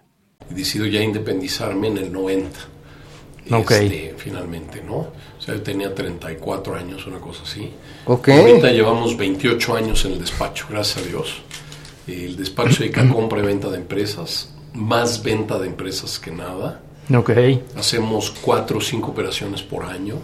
[0.50, 2.77] Decido ya independizarme en el 90.
[3.52, 3.72] Ok.
[3.72, 4.96] Este, finalmente, ¿no?
[4.96, 7.72] O sea, yo tenía 34 años, una cosa así.
[8.06, 8.30] Ok.
[8.30, 11.42] Ahorita llevamos 28 años en el despacho, gracias a Dios.
[12.08, 16.32] El despacho se dedica a compra y venta de empresas, más venta de empresas que
[16.32, 16.82] nada.
[17.14, 17.32] Ok.
[17.76, 20.16] Hacemos 4 o 5 operaciones por año.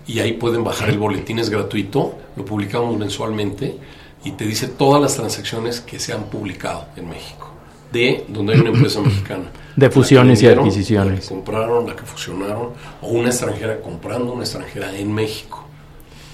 [0.08, 3.78] y ahí pueden bajar el boletín, es gratuito, lo publicamos mensualmente
[4.24, 7.52] y te dice todas las transacciones que se han publicado en México,
[7.92, 9.52] de donde hay una empresa mexicana.
[9.76, 11.14] De fusiones y adquisiciones.
[11.14, 12.70] La que compraron, la que fusionaron,
[13.02, 15.67] o una extranjera comprando una extranjera en México.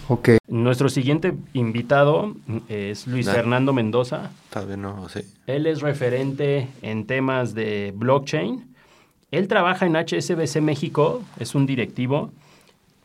[0.09, 0.37] Okay.
[0.47, 2.35] Nuestro siguiente invitado
[2.67, 4.31] es Luis Fernando Mendoza.
[4.49, 5.21] Tal no, sí.
[5.47, 8.65] Él es referente en temas de blockchain.
[9.31, 12.31] Él trabaja en HSBC México, es un directivo.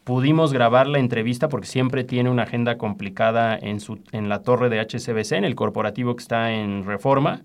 [0.04, 4.68] pudimos grabar la entrevista porque siempre tiene una agenda complicada en, su, en la torre
[4.68, 7.42] de HCBC, en el corporativo que está en Reforma.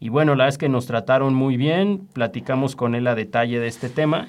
[0.00, 3.58] Y bueno, la verdad es que nos trataron muy bien, platicamos con él a detalle
[3.58, 4.28] de este tema.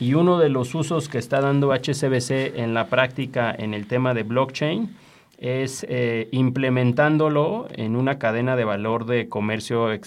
[0.00, 4.14] Y uno de los usos que está dando HCBC en la práctica en el tema
[4.14, 4.94] de blockchain
[5.38, 10.00] es eh, implementándolo en una cadena de valor de comercio eh,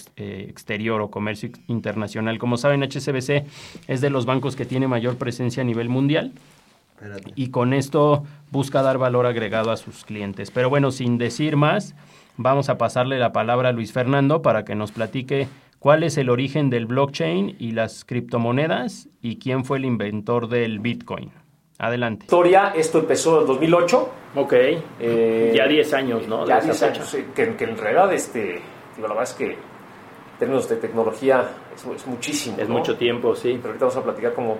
[0.48, 2.38] exterior o comercio internacional.
[2.38, 3.44] Como saben, HCBC
[3.88, 6.32] es de los bancos que tiene mayor presencia a nivel mundial
[7.34, 10.50] y con esto busca dar valor agregado a sus clientes.
[10.50, 11.94] Pero bueno, sin decir más,
[12.36, 15.48] vamos a pasarle la palabra a Luis Fernando para que nos platique
[15.82, 20.78] cuál es el origen del blockchain y las criptomonedas y quién fue el inventor del
[20.78, 21.32] Bitcoin.
[21.76, 22.26] Adelante.
[22.26, 24.08] Historia, esto empezó en 2008.
[24.36, 24.52] Ok.
[25.00, 26.46] Eh, ya 10 años, ¿no?
[26.46, 27.16] Ya 10 años.
[27.34, 28.60] Que, que, en realidad, este,
[28.94, 29.58] digo, la verdad es que en
[30.38, 32.58] términos de tecnología es, muchísimo.
[32.60, 33.54] Es mucho tiempo, sí.
[33.56, 34.58] Pero ahorita vamos a platicar como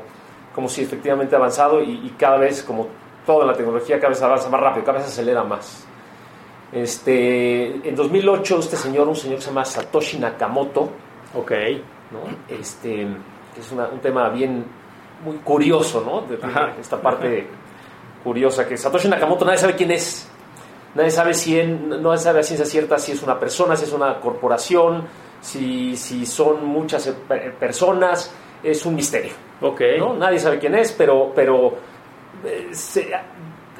[0.52, 2.88] como si efectivamente ha avanzado y, cada vez, como
[3.24, 5.86] toda la tecnología, cada vez avanza más rápido, cada vez acelera más.
[6.72, 10.90] Este, en 2008, este señor, un señor que se llama Satoshi Nakamoto,
[11.34, 11.52] ok,
[12.10, 12.20] ¿no?
[12.48, 13.02] este,
[13.58, 14.64] es un tema bien
[15.24, 16.22] muy curioso, ¿no?
[16.22, 16.38] De,
[16.80, 17.46] esta parte
[18.22, 20.28] curiosa que Satoshi Nakamoto nadie sabe quién es,
[20.94, 24.20] nadie sabe si no sabe a ciencia cierta si es una persona, si es una
[24.20, 25.04] corporación,
[25.40, 27.08] si, si son muchas
[27.58, 29.32] personas, es un misterio.
[29.60, 29.98] Okay.
[29.98, 30.14] ¿no?
[30.14, 31.74] Nadie sabe quién es, pero, pero
[32.44, 32.70] eh,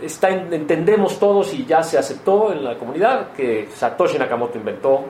[0.02, 5.04] está, entendemos todos y ya se aceptó en la comunidad que Satoshi Nakamoto inventó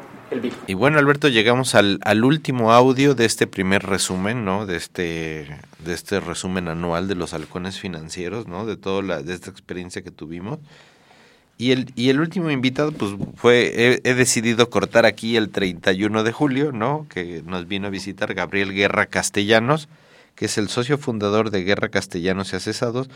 [0.66, 4.66] Y bueno, Alberto, llegamos al, al, último audio de este primer resumen, ¿no?
[4.66, 5.46] De este,
[5.84, 8.66] de este resumen anual de los halcones financieros, ¿no?
[8.66, 10.58] De toda la, de esta experiencia que tuvimos.
[11.58, 16.24] Y el, y el último invitado, pues fue, he, he, decidido cortar aquí el 31
[16.24, 17.06] de julio, ¿no?
[17.08, 19.88] Que nos vino a visitar Gabriel Guerra Castellanos,
[20.34, 23.10] que es el socio fundador de Guerra Castellanos y Asesados,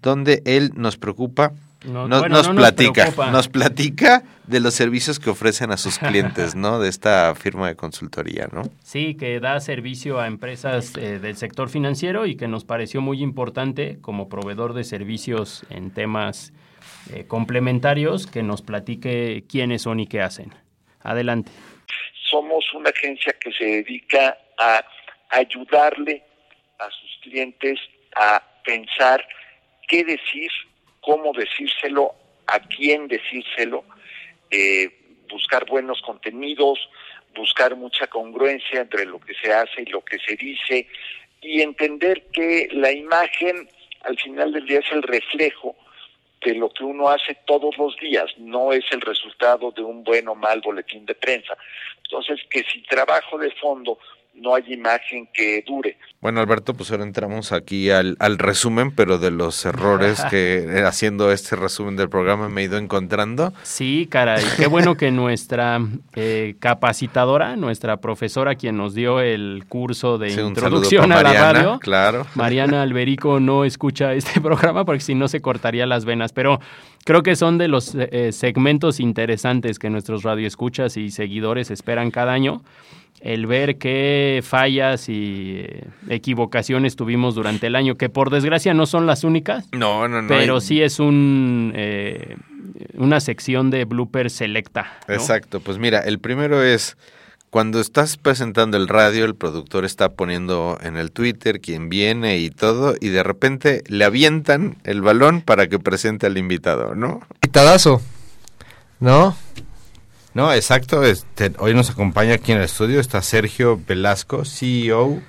[0.00, 1.52] donde él nos preocupa,
[1.84, 6.78] nos, platica, nos, platica de los servicios que ofrecen a sus clientes, ¿no?
[6.78, 8.62] De esta firma de consultoría, ¿no?
[8.82, 13.22] Sí, que da servicio a empresas eh, del sector financiero y que nos pareció muy
[13.22, 16.52] importante como proveedor de servicios en temas
[17.12, 20.54] eh, complementarios que nos platique quiénes son y qué hacen.
[21.02, 21.50] Adelante.
[22.30, 24.84] Somos una agencia que se dedica a
[25.30, 26.22] ayudarle
[26.78, 27.78] a sus clientes
[28.16, 29.24] a pensar
[29.88, 30.50] qué decir,
[31.00, 32.14] cómo decírselo,
[32.46, 33.84] a quién decírselo,
[34.50, 34.90] eh,
[35.28, 36.88] buscar buenos contenidos,
[37.34, 40.88] buscar mucha congruencia entre lo que se hace y lo que se dice
[41.40, 43.68] y entender que la imagen
[44.02, 45.76] al final del día es el reflejo
[46.44, 50.26] de lo que uno hace todos los días, no es el resultado de un buen
[50.28, 51.56] o mal boletín de prensa.
[52.04, 53.98] Entonces, que si trabajo de fondo
[54.40, 55.96] no hay imagen que dure.
[56.20, 60.84] Bueno, Alberto, pues ahora entramos aquí al, al resumen, pero de los errores que eh,
[60.84, 63.52] haciendo este resumen del programa me he ido encontrando.
[63.62, 65.80] Sí, caray, qué bueno que nuestra
[66.14, 72.26] eh, capacitadora, nuestra profesora, quien nos dio el curso de introducción a la radio, claro.
[72.34, 76.60] Mariana Alberico, no escucha este programa porque si no se cortaría las venas, pero
[77.04, 82.32] creo que son de los eh, segmentos interesantes que nuestros radioescuchas y seguidores esperan cada
[82.32, 82.62] año
[83.20, 88.86] el ver qué fallas y eh, equivocaciones tuvimos durante el año, que por desgracia no
[88.86, 89.66] son las únicas.
[89.72, 90.28] No, no, no.
[90.28, 92.36] Pero sí es un, eh,
[92.94, 94.98] una sección de blooper selecta.
[95.08, 96.96] Exacto, pues mira, el primero es
[97.50, 102.48] cuando estás presentando el radio, el productor está poniendo en el Twitter quién viene y
[102.48, 107.20] todo, y de repente le avientan el balón para que presente al invitado, ¿no?
[107.40, 108.00] Pitadazo,
[109.00, 109.36] ¿no?
[110.34, 111.02] No, exacto.
[111.02, 115.20] Este, hoy nos acompaña aquí en el estudio está Sergio Velasco, CEO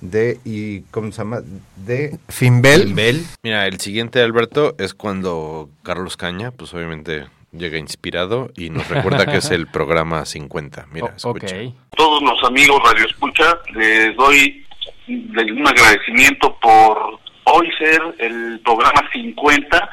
[0.00, 1.40] de y ¿cómo se llama?
[1.76, 2.94] de Finbel.
[3.42, 9.26] Mira, el siguiente Alberto es cuando Carlos Caña, pues obviamente llega inspirado y nos recuerda
[9.26, 10.86] que es el programa 50.
[10.92, 11.56] Mira, escucha.
[11.96, 14.66] Todos los amigos Radio Escucha, les doy
[15.08, 19.90] un agradecimiento por hoy ser el programa 50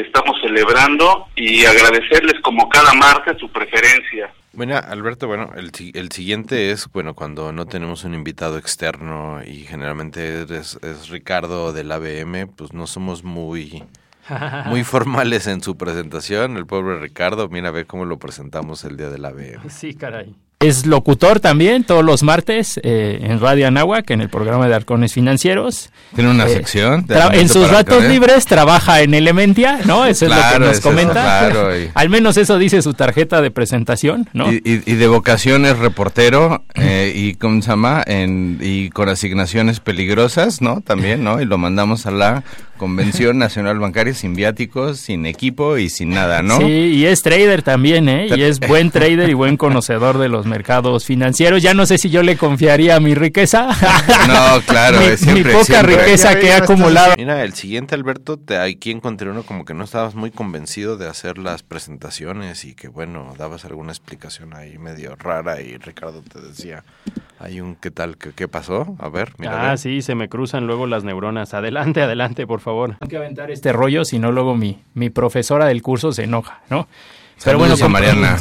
[0.00, 4.32] estamos celebrando y agradecerles como cada marca su preferencia.
[4.52, 9.64] Bueno, Alberto, bueno, el, el siguiente es, bueno, cuando no tenemos un invitado externo y
[9.64, 13.84] generalmente es, es Ricardo del ABM, pues no somos muy,
[14.66, 16.56] muy formales en su presentación.
[16.56, 19.68] El pobre Ricardo, mira, ve cómo lo presentamos el día del ABM.
[19.70, 20.34] Sí, caray.
[20.60, 25.12] Es locutor también todos los martes eh, en Radio Anáhuac, en el programa de Arcones
[25.12, 25.90] Financieros.
[26.16, 27.06] Tiene una Eh, sección.
[27.32, 30.04] en sus ratos libres trabaja en Elementia, ¿no?
[30.04, 31.12] Eso es lo Claro, que nos eso comenta.
[31.12, 34.52] claro, y- Al menos eso dice su tarjeta de presentación, ¿no?
[34.52, 38.02] Y, y- y de vocación es reportero eh, y ¿cómo se llama?
[38.04, 40.80] En, y con asignaciones peligrosas, ¿no?
[40.80, 41.40] También, ¿no?
[41.40, 42.42] Y lo mandamos a la
[42.78, 46.58] Convención Nacional Bancaria sin viáticos, sin equipo y sin nada, ¿no?
[46.58, 48.26] Sí, y es trader también, ¿eh?
[48.36, 51.62] Y es buen trader y buen conocedor de los mercados financieros.
[51.62, 53.68] Ya no sé si yo le confiaría mi riqueza.
[54.26, 55.96] No, claro, mi, es siempre, mi poca siempre.
[55.96, 57.14] riqueza que he acumulado.
[57.16, 61.08] Mira, el siguiente, Alberto, te, aquí encontré uno como que no estabas muy convencido de
[61.08, 66.40] hacer las presentaciones y que, bueno, dabas alguna explicación ahí medio rara y Ricardo te
[66.40, 66.84] decía,
[67.38, 68.16] hay un ¿qué tal?
[68.16, 68.96] ¿Qué, qué pasó?
[68.98, 69.70] A ver, mira.
[69.70, 71.54] Ah, sí, se me cruzan luego las neuronas.
[71.54, 72.96] Adelante, adelante, por favor.
[73.00, 76.60] Hay que aventar este rollo, si no luego mi, mi profesora del curso se enoja,
[76.70, 76.88] ¿no?
[77.44, 78.36] Pero bueno, Saludos a como, Mariana.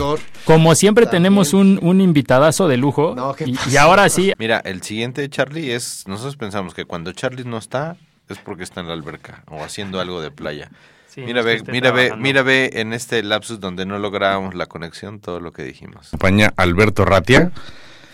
[0.45, 5.29] como siempre tenemos un, un invitadazo de lujo y, y ahora sí, Mira, el siguiente,
[5.29, 7.95] Charlie, es, nosotros pensamos que cuando Charlie no está,
[8.29, 10.69] es porque está en la alberca o haciendo algo de playa.
[11.13, 14.65] Sí, mira, que ve, mira, ve, mira, ve en este lapsus donde no lográbamos la
[14.67, 16.07] conexión, todo lo que dijimos.
[16.07, 17.51] Acompaña Alberto Ratia.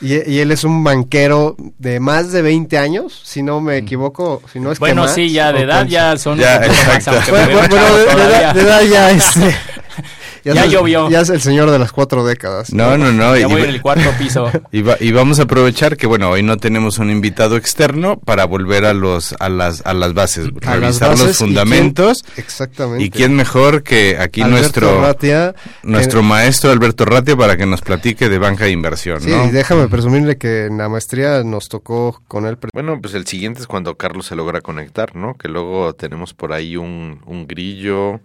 [0.02, 4.42] Y, y él es un banquero de más de 20 años, si no me equivoco,
[4.52, 6.74] si no es que Bueno, más, sí, ya de edad ya son Ya, un poco
[6.88, 7.32] más, exacto.
[7.32, 8.54] Bueno, bueno, de- de edad- todavía.
[8.54, 9.56] de edad ya este,
[10.44, 11.10] Ya llovió.
[11.10, 12.74] Ya es el señor de las cuatro décadas.
[12.74, 13.36] No, no, no.
[13.38, 14.50] Ya y voy en el cuarto piso.
[14.72, 18.46] Y, va- y vamos a aprovechar que, bueno, hoy no tenemos un invitado externo para
[18.46, 21.48] volver a los a las, a las bases, A las revisar bases, los ¿y quién-
[21.50, 22.26] fundamentos.
[22.38, 23.04] exactamente.
[23.04, 27.66] ¿Y quién mejor que aquí Alberto nuestro Ratia, nuestro que- maestro Alberto Ratia para que
[27.66, 29.46] nos platique de banca de inversión, Sí, ¿no?
[29.46, 32.58] y déjame presumirle que en la maestría nos tocó con él.
[32.74, 35.36] Bueno, pues el siguiente es cuando Carlos se logra conectar, ¿no?
[35.36, 38.20] Que luego tenemos por ahí un, un grillo,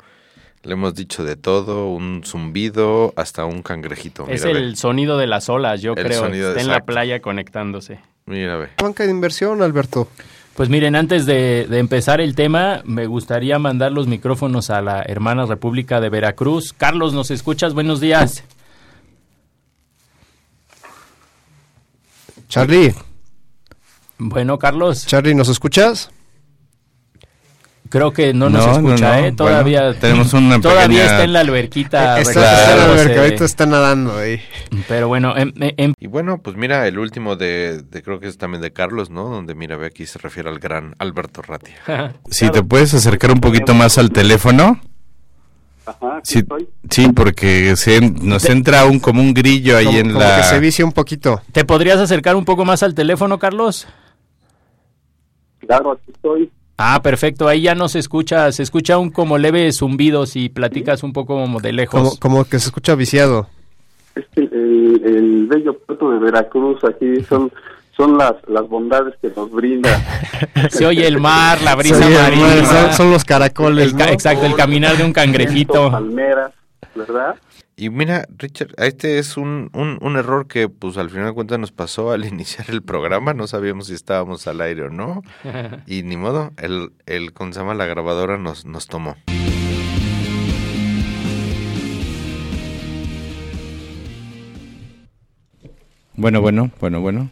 [0.62, 4.26] le hemos dicho de todo, un zumbido, hasta un cangrejito.
[4.28, 4.64] Es Mira, ve.
[4.66, 6.20] el sonido de las olas, yo El creo.
[6.20, 8.00] sonido, Está en la playa conectándose.
[8.26, 8.68] Mira, ve.
[8.82, 10.09] Banca de inversión, Alberto.
[10.54, 15.02] Pues miren, antes de, de empezar el tema, me gustaría mandar los micrófonos a la
[15.02, 16.72] hermana República de Veracruz.
[16.76, 17.74] Carlos, ¿nos escuchas?
[17.74, 18.42] Buenos días.
[22.48, 22.94] Charlie.
[24.18, 25.06] Bueno, Carlos.
[25.06, 26.11] Charlie, ¿nos escuchas?
[27.91, 29.26] Creo que no nos No, escucha, no, no.
[29.26, 29.32] ¿eh?
[29.32, 32.20] Todavía, Bueno, tenemos una todavía pequeña- está en la alberquita.
[32.20, 34.41] Está, está en la alberca, ahorita está nadando ahí.
[34.89, 38.36] Pero bueno, em- em- Y bueno, pues mira, el último de, de- creo que es
[38.39, 39.28] también de Carlos, ¿no?
[39.28, 41.76] Donde mira, ve aquí se refiere al gran Alberto Ratia.
[42.30, 44.80] Si te puedes acercar un poquito más al teléfono.
[45.86, 46.43] Ajá, Sí,
[46.91, 50.43] sí, porque se, nos entra un como un grillo ahí Como- en como la que
[50.43, 51.41] se vicia un poquito.
[51.53, 53.89] ¿te podrías acercar un poco más al teléfono, Carlos?
[55.66, 56.51] Claro, aquí estoy.
[56.78, 57.48] Ah, perfecto.
[57.48, 61.34] Ahí ya no se escucha, se escucha un como leve zumbido si platicas un poco
[61.40, 62.00] como de lejos.
[62.00, 63.48] Como, como que se escucha viciado.
[64.14, 67.52] Este, el, el bello puerto de Veracruz, aquí son
[67.96, 69.90] son las, las bondades que nos brinda.
[70.70, 72.46] Se oye el mar, la brisa marina.
[72.46, 74.12] mar, son- son los caracoles, El ca- ¿no?
[74.12, 75.90] Exacto, el caminar de un cangrejito.
[75.90, 76.52] Palmeras,
[76.94, 77.34] ¿verdad?
[77.80, 81.60] Y mira, Richard, este es un, un, un error que pues al final de cuentas
[81.60, 85.22] nos pasó al iniciar el programa, no sabíamos si estábamos al aire o no,
[85.86, 87.74] y ni modo, el, el ¿cómo se llama?
[87.74, 89.14] la grabadora nos, nos tomó.
[96.14, 97.30] Bueno, bueno, bueno, bueno.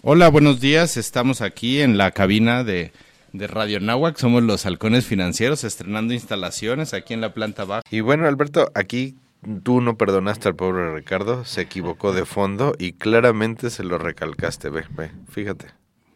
[0.00, 0.96] Hola, buenos días.
[0.96, 2.92] Estamos aquí en la cabina de,
[3.32, 4.16] de Radio Nahuac.
[4.18, 7.82] Somos los halcones financieros estrenando instalaciones aquí en la planta baja.
[7.90, 9.16] Y bueno, Alberto, aquí
[9.62, 11.44] tú no perdonaste al pobre Ricardo.
[11.44, 14.68] Se equivocó de fondo y claramente se lo recalcaste.
[14.70, 15.66] Ve, ve, fíjate.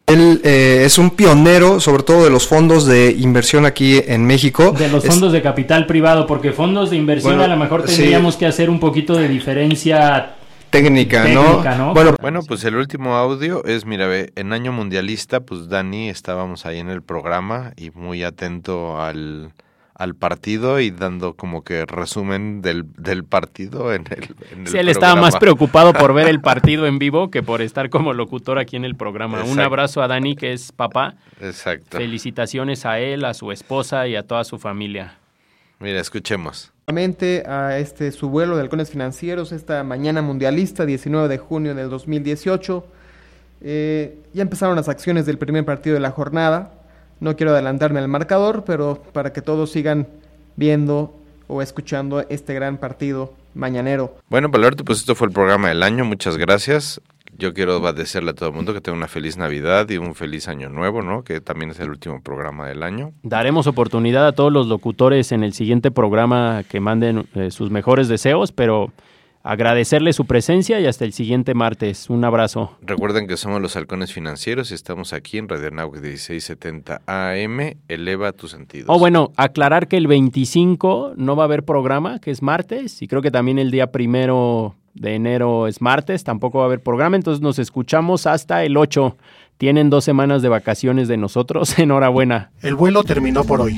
[0.05, 4.71] Él eh, es un pionero, sobre todo de los fondos de inversión aquí en México.
[4.71, 7.81] De los Es- fondos de capital privado, porque fondos de inversión Bueno, a lo mejor
[7.89, 7.97] sí.
[7.97, 10.36] tendríamos que hacer un poquito de diferencia
[10.69, 11.87] técnica, técnica, ¿no?
[11.87, 11.93] ¿no?
[11.93, 16.65] Bueno, Bueno, pues el último audio es, mira, ve, en año mundialista, pues Dani estábamos
[16.65, 19.53] ahí en el programa y muy atento al,
[19.97, 24.77] al partido y dando como que resumen del, del partido en el, en el Sí,
[24.77, 28.59] él estaba más preocupado por ver el partido en vivo que por estar como locutor
[28.59, 29.43] aquí en el programa.
[29.43, 31.15] Un abrazo a Dani, que es papá.
[31.41, 31.97] Exacto.
[31.97, 35.17] Felicitaciones a él, a su esposa y a toda su familia.
[35.79, 36.71] Mira, escuchemos.
[36.89, 42.85] A este su vuelo de halcones financieros esta mañana mundialista 19 de junio del 2018
[43.59, 46.71] Eh, ya empezaron las acciones del primer partido de la jornada.
[47.19, 50.07] No quiero adelantarme al marcador pero para que todos sigan
[50.55, 51.13] viendo
[51.49, 56.05] o escuchando este gran partido mañanero Bueno, Alberto, pues esto fue el programa del año.
[56.05, 57.01] Muchas gracias.
[57.37, 60.47] Yo quiero desearle a todo el mundo que tenga una feliz Navidad y un feliz
[60.47, 61.23] año nuevo, ¿no?
[61.23, 63.11] Que también es el último programa del año.
[63.21, 68.07] Daremos oportunidad a todos los locutores en el siguiente programa que manden eh, sus mejores
[68.07, 68.91] deseos, pero
[69.47, 72.09] agradecerle su presencia y hasta el siguiente martes.
[72.09, 72.77] Un abrazo.
[72.81, 77.77] Recuerden que somos los halcones financieros y estamos aquí en Radio Nahuac 1670 AM.
[77.87, 78.87] Eleva tus sentidos.
[78.89, 83.07] Oh, bueno, aclarar que el 25 no va a haber programa, que es martes, y
[83.07, 87.15] creo que también el día primero de enero es martes, tampoco va a haber programa,
[87.15, 89.15] entonces nos escuchamos hasta el 8.
[89.57, 92.51] Tienen dos semanas de vacaciones de nosotros, enhorabuena.
[92.61, 93.77] El vuelo terminó por hoy.